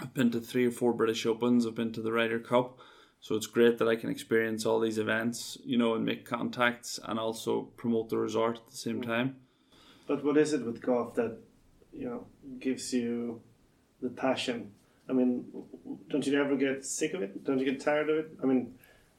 I've 0.00 0.14
been 0.14 0.30
to 0.32 0.40
three 0.40 0.66
or 0.66 0.70
four 0.70 0.92
British 0.92 1.26
Opens. 1.26 1.66
I've 1.66 1.74
been 1.74 1.92
to 1.92 2.02
the 2.02 2.12
Ryder 2.12 2.40
Cup. 2.40 2.78
So 3.20 3.34
it's 3.34 3.46
great 3.46 3.78
that 3.78 3.88
I 3.88 3.96
can 3.96 4.10
experience 4.10 4.64
all 4.64 4.78
these 4.78 4.98
events, 4.98 5.58
you 5.64 5.76
know, 5.76 5.94
and 5.94 6.04
make 6.04 6.24
contacts 6.24 7.00
and 7.04 7.18
also 7.18 7.62
promote 7.76 8.08
the 8.08 8.18
resort 8.18 8.58
at 8.58 8.66
the 8.68 8.76
same 8.76 9.00
mm. 9.00 9.06
time. 9.06 9.36
But 10.06 10.24
what 10.24 10.36
is 10.36 10.52
it 10.52 10.64
with 10.64 10.80
golf 10.80 11.14
that, 11.14 11.36
you 11.92 12.08
know, 12.08 12.26
gives 12.60 12.92
you 12.92 13.40
the 14.00 14.08
passion? 14.08 14.72
I 15.08 15.12
mean, 15.12 15.46
don't 16.08 16.26
you 16.26 16.40
ever 16.40 16.56
get 16.56 16.84
sick 16.84 17.14
of 17.14 17.22
it? 17.22 17.44
Don't 17.44 17.58
you 17.58 17.64
get 17.64 17.80
tired 17.80 18.08
of 18.08 18.18
it? 18.18 18.30
I 18.42 18.46
mean, 18.46 18.74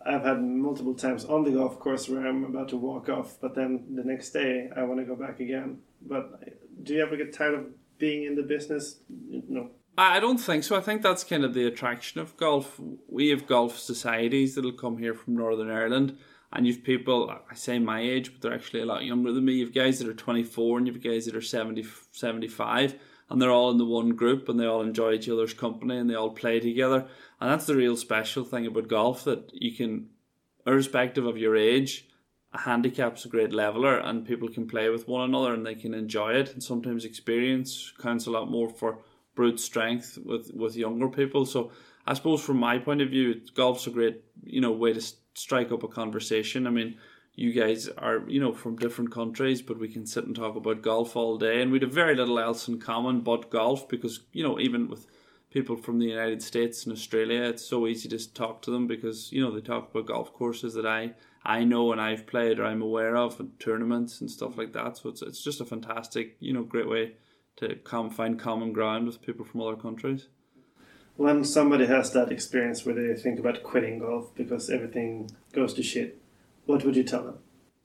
I've 0.06 0.24
had 0.24 0.42
multiple 0.42 0.94
times 0.94 1.26
on 1.26 1.44
the 1.44 1.52
golf 1.52 1.80
course 1.80 2.08
where 2.08 2.26
I'm 2.26 2.46
about 2.46 2.70
to 2.70 2.78
walk 2.78 3.10
off, 3.10 3.38
but 3.42 3.54
then 3.56 3.86
the 3.96 4.04
next 4.04 4.32
day 4.32 4.70
I 4.76 4.84
want 4.84 5.00
to 5.00 5.06
go 5.06 5.16
back 5.16 5.40
again. 5.40 5.80
But 6.02 6.84
do 6.84 6.94
you 6.94 7.02
ever 7.02 7.18
get 7.18 7.34
tired 7.34 7.56
of 7.56 7.66
being 7.98 8.24
in 8.24 8.36
the 8.36 8.44
business? 8.44 9.02
No. 9.10 9.72
I 9.98 10.22
don't 10.22 10.38
think 10.38 10.64
so. 10.64 10.78
I 10.78 10.82
think 10.82 11.02
that's 11.02 11.26
kind 11.26 11.44
of 11.44 11.54
the 11.54 11.68
attraction 11.68 12.22
of 12.22 12.38
golf. 12.38 12.80
We 13.10 13.30
have 13.30 13.46
golf 13.46 13.78
societies 13.78 14.56
that'll 14.56 14.72
come 14.72 14.98
here 14.98 15.14
from 15.14 15.36
Northern 15.36 15.70
Ireland, 15.70 16.18
and 16.54 16.66
you've 16.66 16.84
people, 16.84 17.30
I 17.30 17.56
say 17.56 17.80
my 17.80 18.00
age, 18.00 18.32
but 18.32 18.42
they're 18.42 18.58
actually 18.58 18.82
a 18.82 18.86
lot 18.86 19.04
younger 19.04 19.34
than 19.34 19.44
me. 19.44 19.56
You've 19.56 19.74
guys 19.74 20.00
that 20.00 20.08
are 20.08 20.14
24 20.14 20.78
and 20.78 20.88
you've 20.88 21.04
guys 21.04 21.26
that 21.26 21.36
are 21.36 21.42
70, 21.42 21.86
75, 22.12 22.96
and 23.30 23.42
they're 23.42 23.52
all 23.52 23.72
in 23.72 23.78
the 23.78 23.86
one 23.86 24.10
group 24.10 24.50
and 24.50 24.60
they 24.60 24.66
all 24.66 24.82
enjoy 24.82 25.14
each 25.14 25.30
other's 25.30 25.54
company 25.54 25.98
and 25.98 26.10
they 26.10 26.16
all 26.16 26.32
play 26.32 26.60
together. 26.60 27.08
And 27.40 27.52
that's 27.52 27.66
the 27.66 27.76
real 27.76 27.96
special 27.96 28.44
thing 28.44 28.66
about 28.66 28.88
golf 28.88 29.24
that 29.26 29.52
you 29.54 29.76
can, 29.76 30.10
irrespective 30.66 31.26
of 31.26 31.38
your 31.38 31.56
age, 31.56 32.08
a 32.54 32.60
handicap's 32.60 33.26
a 33.26 33.30
great 33.30 33.54
leveler 33.54 33.98
and 33.98 34.26
people 34.26 34.50
can 34.50 34.68
play 34.68 34.90
with 34.90 35.08
one 35.08 35.30
another 35.30 35.54
and 35.54 35.66
they 35.66 35.76
can 35.76 35.94
enjoy 35.94 36.34
it. 36.34 36.54
And 36.54 36.64
sometimes 36.64 37.06
experience 37.06 37.94
counts 38.02 38.26
a 38.26 38.32
lot 38.32 38.50
more 38.50 38.70
for 38.70 39.00
brute 39.36 39.60
strength 39.60 40.18
with 40.26 40.52
with 40.54 40.76
younger 40.76 41.08
people. 41.08 41.46
So 41.46 41.72
I 42.06 42.14
suppose 42.14 42.42
from 42.42 42.58
my 42.58 42.80
point 42.80 43.02
of 43.02 43.10
view, 43.10 43.40
golf's 43.54 43.88
a 43.88 43.92
great 43.92 44.24
you 44.44 44.62
know 44.62 44.72
way 44.72 44.94
to 44.94 45.02
strike 45.36 45.72
up 45.72 45.84
a 45.84 45.88
conversation. 45.88 46.66
I 46.66 46.72
mean, 46.72 46.98
you 47.40 47.54
guys 47.54 47.88
are 47.98 48.24
you 48.28 48.40
know 48.40 48.52
from 48.52 48.76
different 48.76 49.14
countries, 49.14 49.62
but 49.62 49.80
we 49.80 49.88
can 49.88 50.06
sit 50.06 50.26
and 50.26 50.36
talk 50.36 50.58
about 50.58 50.82
golf 50.82 51.16
all 51.16 51.38
day, 51.38 51.62
and 51.62 51.72
we'd 51.72 51.84
have 51.84 51.94
very 51.94 52.14
little 52.14 52.38
else 52.38 52.68
in 52.68 52.80
common 52.80 53.22
but 53.22 53.50
golf 53.50 53.88
because 53.88 54.20
you 54.34 54.44
know 54.44 54.60
even 54.60 54.90
with 54.90 55.08
people 55.50 55.78
from 55.78 56.00
the 56.00 56.06
United 56.06 56.44
States 56.44 56.84
and 56.84 56.92
Australia, 56.94 57.44
it's 57.44 57.66
so 57.66 57.88
easy 57.88 58.10
to 58.10 58.34
talk 58.34 58.62
to 58.64 58.72
them 58.72 58.88
because 58.88 59.32
you 59.32 59.42
know 59.42 59.52
they 59.52 59.62
talk 59.62 59.90
about 59.90 60.08
golf 60.08 60.34
courses 60.34 60.74
that 60.74 60.86
I 60.86 61.14
I 61.46 61.64
know 61.64 61.94
and 61.94 62.02
I've 62.02 62.28
played 62.28 62.60
or 62.60 62.66
I'm 62.66 62.82
aware 62.82 63.16
of 63.16 63.40
and 63.40 63.58
tournaments 63.58 64.20
and 64.20 64.30
stuff 64.30 64.58
like 64.58 64.74
that. 64.74 64.98
So 64.98 65.08
it's 65.08 65.22
it's 65.22 65.42
just 65.42 65.62
a 65.62 65.66
fantastic 65.66 66.36
you 66.42 66.52
know 66.52 66.64
great 66.64 66.90
way 66.90 67.14
to 67.56 67.76
come 67.76 68.10
find 68.10 68.38
common 68.38 68.74
ground 68.74 69.08
with 69.08 69.22
people 69.22 69.46
from 69.46 69.62
other 69.62 69.78
countries. 69.78 70.28
When 71.16 71.46
somebody 71.46 71.86
has 71.86 72.12
that 72.12 72.32
experience 72.32 72.86
where 72.86 72.96
they 72.96 73.14
think 73.14 73.40
about 73.40 73.64
quitting 73.64 74.00
golf 74.00 74.34
because 74.36 74.70
everything 74.70 75.30
goes 75.54 75.74
to 75.74 75.84
shit, 75.84 76.22
what 76.70 76.86
would 76.86 76.96
you 76.96 77.04
tell 77.04 77.24
them? 77.24 77.40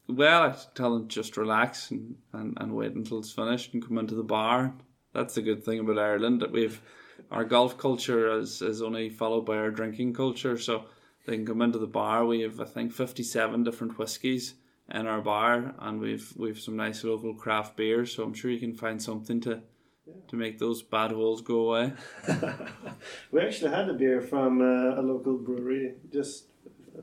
Well, 0.09 0.43
I'd 0.43 0.57
tell 0.75 0.93
them 0.93 1.09
just 1.09 1.39
relax 1.39 1.91
and, 1.91 2.17
and, 2.35 2.55
and 2.61 2.75
wait 2.75 2.93
until 2.93 3.19
it's 3.19 3.33
finished 3.33 3.73
and 3.73 3.83
come 3.83 3.97
into 3.97 4.15
the 4.15 4.23
bar. 4.23 4.75
That's 5.15 5.35
the 5.35 5.43
good 5.43 5.65
thing 5.65 5.79
about 5.79 5.99
Ireland 5.99 6.43
that 6.43 6.53
we've 6.53 6.83
our 7.31 7.45
golf 7.45 7.79
culture 7.79 8.39
is, 8.39 8.61
is 8.61 8.83
only 8.83 9.09
followed 9.09 9.47
by 9.47 9.57
our 9.57 9.71
drinking 9.71 10.13
culture. 10.13 10.59
So 10.59 10.85
they 11.25 11.37
can 11.37 11.47
come 11.47 11.63
into 11.63 11.79
the 11.79 11.87
bar. 11.87 12.27
We 12.27 12.43
have 12.43 12.61
I 12.61 12.67
think 12.67 12.93
fifty 12.93 13.23
seven 13.23 13.65
different 13.65 13.99
whiskies 13.99 14.55
in 14.93 15.07
our 15.07 15.23
bar, 15.23 15.75
and 15.79 15.99
we've 15.99 16.31
we've 16.37 16.61
some 16.61 16.77
nice 16.77 17.03
local 17.05 17.35
craft 17.35 17.77
beers. 17.77 18.15
So 18.15 18.23
I'm 18.23 18.35
sure 18.35 18.51
you 18.51 18.61
can 18.61 18.75
find 18.75 19.03
something 19.03 19.41
to 19.43 19.63
yeah. 20.07 20.15
to 20.29 20.37
make 20.37 20.59
those 20.59 20.83
bad 20.83 21.11
holes 21.11 21.41
go 21.41 21.69
away. 21.69 21.95
we 23.33 23.41
actually 23.41 23.71
had 23.71 23.89
a 23.89 23.95
beer 23.95 24.21
from 24.21 24.61
uh, 24.61 25.01
a 25.01 25.03
local 25.03 25.39
brewery 25.39 25.95
just 26.13 26.49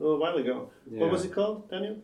a 0.02 0.04
little 0.04 0.18
while 0.18 0.36
ago. 0.36 0.70
Yeah. 0.90 1.00
What 1.00 1.12
was 1.12 1.24
it 1.24 1.32
called, 1.32 1.70
Daniel? 1.70 1.98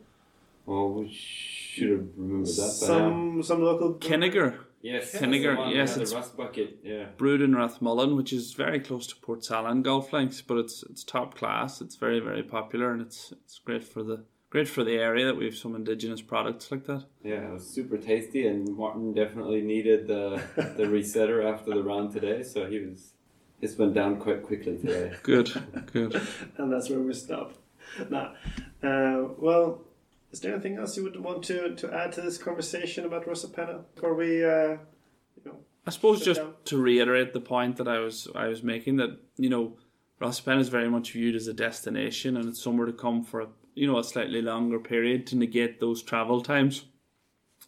Well, 0.66 0.90
we 0.90 1.10
should 1.10 1.90
have 1.90 2.06
remembered 2.16 2.46
that. 2.46 2.70
Some 2.70 3.42
some 3.42 3.62
local 3.62 3.94
Kinnegar. 3.94 4.58
Yes, 4.82 5.12
Kinnegar. 5.16 5.74
Yes, 5.74 5.96
it's 5.96 6.14
rust 6.14 6.36
bucket. 6.36 6.78
Yeah, 6.84 7.06
brewed 7.16 7.40
in 7.42 7.52
Rathmullan, 7.52 8.16
which 8.16 8.32
is 8.32 8.52
very 8.52 8.78
close 8.78 9.06
to 9.08 9.16
Port 9.16 9.40
Portsalon 9.40 9.82
golf 9.82 10.12
links, 10.12 10.40
but 10.40 10.58
it's 10.58 10.84
it's 10.84 11.02
top 11.02 11.36
class. 11.36 11.80
It's 11.80 11.96
very 11.96 12.20
very 12.20 12.42
popular, 12.42 12.92
and 12.92 13.02
it's 13.02 13.32
it's 13.32 13.58
great 13.58 13.82
for 13.82 14.02
the 14.02 14.24
great 14.50 14.68
for 14.68 14.84
the 14.84 14.96
area 14.96 15.26
that 15.26 15.36
we 15.36 15.46
have 15.46 15.56
some 15.56 15.74
indigenous 15.74 16.22
products 16.22 16.70
like 16.70 16.84
that. 16.86 17.04
Yeah, 17.24 17.48
it 17.48 17.52
was 17.52 17.66
super 17.66 17.96
tasty, 17.96 18.46
and 18.46 18.76
Martin 18.76 19.12
definitely 19.14 19.62
needed 19.62 20.06
the 20.06 20.40
the 20.54 20.84
resetter 20.84 21.44
after 21.44 21.70
the 21.70 21.82
round 21.82 22.12
today, 22.12 22.42
so 22.42 22.66
he 22.66 22.80
was. 22.80 23.12
This 23.60 23.76
went 23.76 23.92
down 23.92 24.20
quite 24.20 24.44
quickly 24.44 24.76
today. 24.76 25.14
good, 25.24 25.50
good. 25.92 26.14
and 26.58 26.72
that's 26.72 26.88
where 26.90 27.00
we 27.00 27.12
stop. 27.12 27.54
Now, 28.10 28.34
uh, 28.82 29.28
well, 29.38 29.84
is 30.30 30.40
there 30.40 30.52
anything 30.52 30.76
else 30.76 30.96
you 30.96 31.02
would 31.04 31.18
want 31.18 31.42
to, 31.44 31.74
to 31.74 31.92
add 31.92 32.12
to 32.12 32.20
this 32.20 32.38
conversation 32.38 33.04
about 33.04 33.26
Rosapenna 33.26 33.84
before 33.94 34.14
we, 34.14 34.44
uh, 34.44 34.76
you 35.36 35.42
know? 35.44 35.56
I 35.86 35.90
suppose 35.90 36.22
just 36.22 36.40
down? 36.40 36.54
to 36.66 36.78
reiterate 36.78 37.32
the 37.32 37.40
point 37.40 37.76
that 37.78 37.88
I 37.88 37.98
was 37.98 38.28
I 38.34 38.48
was 38.48 38.62
making 38.62 38.96
that 38.96 39.18
you 39.38 39.48
know 39.48 39.78
Rosapenna 40.20 40.60
is 40.60 40.68
very 40.68 40.90
much 40.90 41.12
viewed 41.12 41.34
as 41.34 41.46
a 41.46 41.54
destination 41.54 42.36
and 42.36 42.46
it's 42.50 42.62
somewhere 42.62 42.86
to 42.86 42.92
come 42.92 43.24
for 43.24 43.40
a 43.40 43.48
you 43.74 43.86
know 43.86 43.98
a 43.98 44.04
slightly 44.04 44.42
longer 44.42 44.78
period 44.78 45.26
to 45.28 45.36
negate 45.36 45.80
those 45.80 46.02
travel 46.02 46.42
times. 46.42 46.84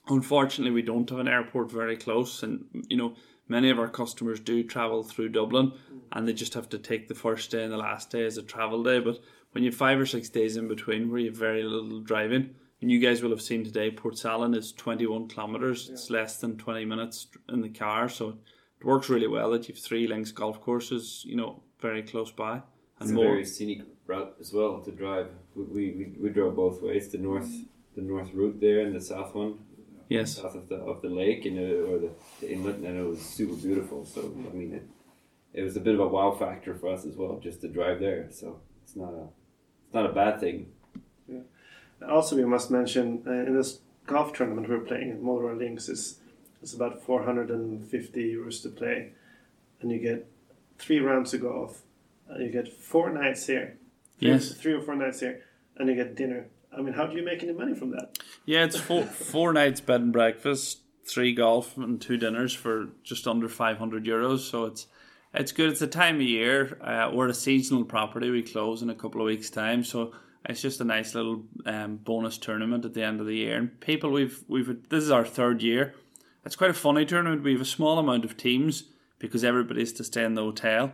Unfortunately, 0.09 0.73
we 0.73 0.83
don't 0.83 1.09
have 1.09 1.21
an 1.21 1.29
airport 1.29 1.71
very 1.71 1.97
close, 1.97 2.43
and 2.43 2.67
you 2.89 2.97
know 2.97 3.15
many 3.49 3.71
of 3.71 3.79
our 3.79 3.89
customers 3.89 4.41
do 4.41 4.63
travel 4.65 5.03
through 5.03 5.29
Dublin, 5.29 5.73
and 6.13 6.27
they 6.27 6.33
just 6.33 6.55
have 6.55 6.69
to 6.71 6.79
take 6.79 7.09
the 7.09 7.15
first 7.15 7.51
day 7.51 7.63
and 7.63 7.73
the 7.73 7.77
last 7.77 8.11
day 8.11 8.25
as 8.27 8.37
a 8.37 8.43
travel 8.43 8.83
day. 8.83 8.99
But 8.99 9.21
when 9.53 9.65
you 9.65 9.71
have 9.71 9.79
five 9.79 9.99
or 9.99 10.07
six 10.07 10.29
days 10.29 10.57
in 10.57 10.69
between 10.69 11.11
where 11.11 11.21
you 11.21 11.31
have 11.31 11.37
very 11.37 11.63
little 11.63 12.01
driving, 12.01 12.55
and 12.81 12.91
you 12.91 12.99
guys 12.99 13.23
will 13.23 13.31
have 13.31 13.43
seen 13.43 13.65
today, 13.65 13.91
Port 13.91 14.15
Portsalon 14.15 14.55
is 14.57 14.73
21 14.73 15.29
kilometres. 15.29 15.87
Yeah. 15.87 15.95
It's 15.95 16.11
less 16.11 16.39
than 16.39 16.57
20 16.57 16.85
minutes 16.85 17.27
in 17.49 17.61
the 17.61 17.69
car, 17.69 18.09
so 18.09 18.39
it 18.81 18.87
works 18.87 19.09
really 19.09 19.27
well 19.27 19.51
that 19.51 19.69
you 19.69 19.75
have 19.75 19.83
three 19.83 20.07
links 20.07 20.33
golf 20.33 20.61
courses, 20.61 21.23
you 21.27 21.37
know, 21.37 21.63
very 21.81 22.03
close 22.03 22.31
by. 22.31 22.53
And 22.53 22.63
it's 23.01 23.11
more. 23.11 23.25
a 23.25 23.29
very 23.29 23.45
scenic 23.45 23.83
route 24.07 24.35
as 24.41 24.53
well 24.53 24.81
to 24.81 24.91
drive. 24.91 25.29
We, 25.55 25.65
we, 25.65 26.17
we 26.19 26.29
drove 26.31 26.57
both 26.57 26.83
ways, 26.83 27.09
the 27.09 27.19
north 27.19 27.51
the 27.97 28.03
north 28.03 28.33
route 28.33 28.61
there 28.61 28.81
and 28.81 28.95
the 28.95 29.01
south 29.01 29.35
one. 29.35 29.59
Yes. 30.09 30.37
South 30.37 30.55
of 30.55 30.69
the 30.69 30.77
of 30.77 31.03
the 31.03 31.09
lake 31.09 31.45
and 31.45 31.59
or 31.59 31.99
the, 31.99 32.11
the 32.41 32.53
inlet, 32.53 32.77
and 32.77 32.99
it 32.99 33.07
was 33.07 33.21
super 33.21 33.55
beautiful. 33.55 34.05
So 34.05 34.21
I 34.51 34.55
mean, 34.55 34.75
it 34.75 34.89
it 35.53 35.63
was 35.63 35.77
a 35.77 35.81
bit 35.81 35.95
of 35.95 36.01
a 36.01 36.09
wow 36.09 36.33
factor 36.33 36.75
for 36.75 36.89
us 36.89 37.05
as 37.05 37.17
well, 37.17 37.39
just 37.43 37.61
to 37.61 37.69
drive 37.69 38.01
there. 38.01 38.29
So 38.31 38.61
it's 38.83 38.97
not 38.97 39.13
a 39.13 39.29
it's 39.91 39.95
not 39.95 40.07
a 40.07 40.13
bad 40.13 40.39
thing. 40.39 40.69
Yeah. 41.29 41.41
Also, 42.09 42.37
we 42.37 42.45
must 42.45 42.71
mention 42.71 43.25
uh, 43.27 43.33
in 43.33 43.57
this 43.57 43.81
golf 44.07 44.33
tournament 44.33 44.69
we're 44.69 44.79
playing 44.79 45.11
at 45.11 45.21
Mulroy 45.21 45.55
Links 45.55 45.89
is 45.89 46.21
it's 46.63 46.73
about 46.75 47.03
450 47.03 48.35
euros 48.35 48.63
to 48.63 48.69
play, 48.69 49.11
and 49.81 49.91
you 49.91 49.99
get 49.99 50.31
three 50.79 51.01
rounds 51.01 51.35
of 51.35 51.41
golf. 51.41 51.83
And 52.29 52.45
you 52.45 52.53
get 52.53 52.73
four 52.73 53.11
nights 53.11 53.47
here. 53.49 53.79
Three, 54.21 54.29
Yes. 54.29 54.53
Three 54.55 54.75
or 54.75 54.81
four 54.83 54.95
nights 54.95 55.19
here, 55.19 55.43
and 55.77 55.89
you 55.89 55.97
get 55.97 56.15
dinner. 56.15 56.47
I 56.73 56.81
mean, 56.83 56.95
how 56.95 57.07
do 57.07 57.17
you 57.17 57.25
make 57.25 57.43
any 57.43 57.53
money 57.53 57.75
from 57.75 57.91
that? 57.91 58.17
Yeah, 58.45 58.63
it's 58.65 58.79
four 58.79 59.03
four 59.33 59.53
nights 59.53 59.81
bed 59.81 60.03
and 60.03 60.13
breakfast, 60.13 60.83
three 61.05 61.35
golf 61.35 61.77
and 61.77 62.01
two 62.01 62.17
dinners 62.17 62.55
for 62.55 62.91
just 63.03 63.27
under 63.27 63.49
five 63.49 63.79
hundred 63.79 64.05
euros. 64.05 64.49
So 64.49 64.67
it's 64.67 64.87
it's 65.35 65.53
good. 65.53 65.71
It's 65.71 65.81
the 65.81 65.87
time 65.87 66.17
of 66.17 66.23
year. 66.23 66.79
Uh, 66.81 67.11
we're 67.13 67.29
a 67.29 67.35
seasonal 67.35 67.85
property. 67.85 68.31
We 68.31 68.43
close 68.43 68.83
in 68.83 68.91
a 68.91 68.95
couple 68.95 69.21
of 69.21 69.27
weeks' 69.27 69.51
time, 69.51 69.85
so 69.85 70.13
it's 70.45 70.61
just 70.61 70.81
a 70.81 70.85
nice 70.85 71.15
little 71.15 71.45
um, 71.67 71.97
bonus 71.97 72.39
tournament 72.39 72.85
at 72.85 72.95
the 72.95 73.05
end 73.05 73.21
of 73.21 73.27
the 73.27 73.37
year. 73.37 73.57
And 73.57 73.81
people, 73.81 74.11
we've 74.11 74.43
we've 74.49 74.89
this 74.89 75.05
is 75.05 75.11
our 75.11 75.25
third 75.25 75.63
year. 75.63 75.95
It's 76.45 76.57
quite 76.57 76.71
a 76.71 76.75
funny 76.75 77.05
tournament. 77.05 77.43
We 77.43 77.53
have 77.53 77.61
a 77.61 77.67
small 77.67 77.99
amount 77.99 78.25
of 78.25 78.37
teams 78.37 78.85
because 79.19 79.45
everybody's 79.45 79.93
to 79.95 80.05
stay 80.05 80.25
in 80.25 80.35
the 80.35 80.43
hotel. 80.43 80.93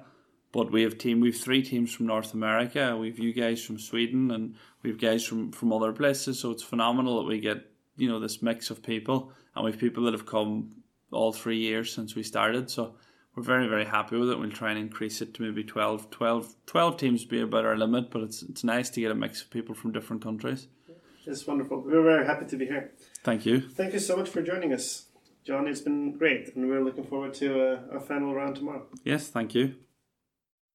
But 0.53 0.73
we 0.73 0.83
have 0.83 0.99
team. 0.99 1.21
We've 1.21 1.37
three 1.37 1.63
teams 1.63 1.93
from 1.93 2.07
North 2.07 2.33
America. 2.33 2.97
We've 2.97 3.19
you 3.19 3.33
guys 3.33 3.63
from 3.65 3.79
Sweden, 3.79 4.31
and 4.31 4.55
we've 4.83 5.01
guys 5.01 5.25
from 5.25 5.53
from 5.53 5.73
other 5.73 5.93
places. 5.93 6.39
So 6.39 6.51
it's 6.51 6.63
phenomenal 6.63 7.19
that 7.19 7.29
we 7.29 7.41
get 7.41 7.71
you 7.97 8.09
know 8.09 8.21
this 8.21 8.43
mix 8.43 8.71
of 8.71 8.83
people, 8.83 9.33
and 9.55 9.65
we've 9.65 9.79
people 9.79 10.05
that 10.05 10.13
have 10.13 10.27
come 10.27 10.83
all 11.11 11.33
three 11.33 11.59
years 11.59 11.93
since 11.93 12.15
we 12.15 12.23
started. 12.23 12.71
So 12.71 12.97
we're 13.37 13.43
very 13.43 13.69
very 13.69 13.85
happy 13.85 14.17
with 14.17 14.31
it. 14.31 14.39
We'll 14.39 14.51
try 14.51 14.71
and 14.71 14.79
increase 14.79 15.21
it 15.21 15.35
to 15.35 15.43
maybe 15.43 15.63
12, 15.63 16.11
12, 16.11 16.55
12 16.67 16.97
teams 16.97 17.23
would 17.23 17.29
be 17.29 17.41
about 17.41 17.65
our 17.65 17.77
limit. 17.77 18.11
But 18.11 18.23
it's 18.23 18.43
it's 18.43 18.65
nice 18.65 18.91
to 18.91 19.01
get 19.01 19.11
a 19.11 19.15
mix 19.15 19.43
of 19.43 19.51
people 19.51 19.75
from 19.75 19.93
different 19.93 20.23
countries. 20.23 20.69
It's 21.27 21.47
wonderful. 21.47 21.83
We're 21.83 22.03
very 22.03 22.25
happy 22.25 22.47
to 22.47 22.57
be 22.57 22.67
here. 22.67 22.93
Thank 23.25 23.47
you. 23.47 23.61
Thank 23.61 23.93
you 23.93 24.01
so 24.01 24.17
much 24.17 24.29
for 24.29 24.43
joining 24.43 24.73
us, 24.73 25.07
John. 25.45 25.67
It's 25.67 25.85
been 25.85 26.19
great, 26.19 26.57
and 26.57 26.69
we're 26.69 26.85
looking 26.85 27.05
forward 27.05 27.35
to 27.35 27.47
uh, 27.47 27.95
our 27.95 28.01
final 28.01 28.35
round 28.35 28.57
tomorrow. 28.57 28.87
Yes, 29.05 29.31
thank 29.31 29.55
you. 29.55 29.71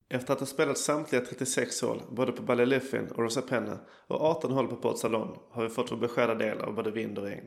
Efter 0.09 0.33
att 0.33 0.39
ha 0.39 0.45
spelat 0.45 0.77
samtliga 0.77 1.21
36 1.21 1.81
hål, 1.81 2.01
både 2.09 2.31
på 2.31 2.41
Ballyliffin 2.43 3.07
och 3.07 3.23
Rosapenna 3.23 3.79
och 4.07 4.21
18 4.21 4.51
hål 4.51 4.67
på 4.67 4.75
Port 4.75 4.97
Salon, 4.97 5.37
har 5.51 5.63
vi 5.63 5.69
fått 5.69 5.91
vår 5.91 5.97
beskärda 5.97 6.35
del 6.35 6.61
av 6.61 6.75
både 6.75 6.91
vind 6.91 7.17
och 7.17 7.23
regn. 7.23 7.45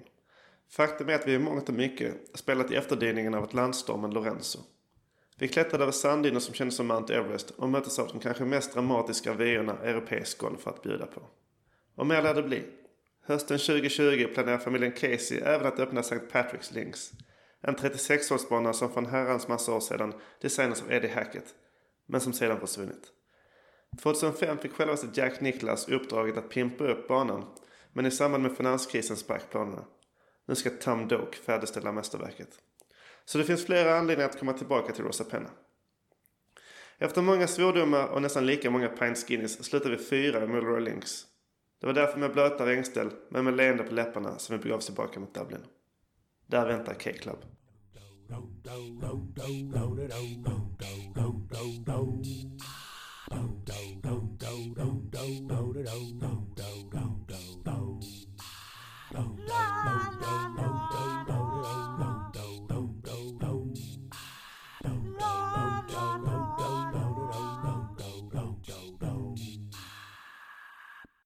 Faktum 0.70 1.08
är 1.08 1.14
att 1.14 1.28
vi 1.28 1.34
i 1.34 1.38
mångt 1.38 1.68
och 1.68 1.74
mycket 1.74 2.38
spelat 2.38 2.70
i 2.70 2.76
efterdyningen 2.76 3.34
av 3.34 3.44
ett 3.44 3.54
landstormen 3.54 4.10
Lorenzo. 4.10 4.58
Vi 5.38 5.48
klättrade 5.48 5.82
över 5.82 5.92
sanddyner 5.92 6.40
som 6.40 6.54
kändes 6.54 6.76
som 6.76 6.86
Mount 6.86 7.14
Everest 7.14 7.50
och 7.50 7.68
möttes 7.68 7.98
av 7.98 8.08
de 8.08 8.20
kanske 8.20 8.44
mest 8.44 8.72
dramatiska 8.72 9.34
vyerna 9.34 9.78
europeisk 9.78 10.38
golf 10.38 10.66
att 10.66 10.82
bjuda 10.82 11.06
på. 11.06 11.22
Och 11.94 12.06
mer 12.06 12.22
lär 12.22 12.34
det 12.34 12.42
bli. 12.42 12.62
Hösten 13.26 13.58
2020 13.58 14.26
planerar 14.34 14.58
familjen 14.58 14.92
Casey 14.92 15.38
även 15.38 15.66
att 15.66 15.80
öppna 15.80 16.00
St. 16.00 16.18
Patrick's 16.32 16.74
Links. 16.74 17.12
En 17.60 17.76
36-hålsbana 17.76 18.72
som 18.72 18.92
för 18.92 19.00
en 19.00 19.06
herrans 19.06 19.48
massa 19.48 19.74
år 19.74 19.80
sedan 19.80 20.14
designades 20.40 20.82
av 20.82 20.92
Eddie 20.92 21.08
Hackett 21.08 21.54
men 22.06 22.20
som 22.20 22.32
sedan 22.32 22.60
försvunnit. 22.60 23.12
2005 24.02 24.58
fick 24.58 24.72
självaste 24.72 25.08
Jack 25.14 25.40
Nicklaus 25.40 25.88
uppdraget 25.88 26.36
att 26.36 26.48
pimpa 26.48 26.84
upp 26.84 27.08
banan, 27.08 27.44
men 27.92 28.06
i 28.06 28.10
samband 28.10 28.42
med 28.42 28.56
finanskrisen 28.56 29.16
sprack 29.16 29.50
planerna. 29.50 29.84
Nu 30.46 30.54
ska 30.54 30.70
Tom 30.70 31.08
Doak 31.08 31.34
färdigställa 31.34 31.92
mästerverket. 31.92 32.58
Så 33.24 33.38
det 33.38 33.44
finns 33.44 33.66
flera 33.66 33.98
anledningar 33.98 34.28
att 34.28 34.38
komma 34.38 34.52
tillbaka 34.52 34.92
till 34.92 35.04
Rosa 35.04 35.24
Penna. 35.24 35.50
Efter 36.98 37.22
många 37.22 37.46
svordomar 37.46 38.06
och 38.06 38.22
nästan 38.22 38.46
lika 38.46 38.70
många 38.70 38.88
pint 38.88 39.18
skinnies 39.18 39.64
slutade 39.64 39.96
vi 39.96 40.02
fyra 40.02 40.44
i 40.44 40.46
Mulroy 40.46 40.80
Links. 40.80 41.24
Det 41.80 41.86
var 41.86 41.94
därför 41.94 42.18
med 42.18 42.32
blöta 42.32 42.66
regnställ, 42.66 43.10
men 43.30 43.44
med 43.44 43.56
leende 43.56 43.84
på 43.84 43.94
läpparna, 43.94 44.38
som 44.38 44.56
vi 44.56 44.62
begav 44.62 44.78
oss 44.78 44.86
tillbaka 44.86 45.20
mot 45.20 45.34
Dublin. 45.34 45.64
Där 46.46 46.66
väntar 46.66 46.94
K-Club. 46.94 47.44
La, 48.28 48.36
la, 59.44 60.56
la. 60.56 60.73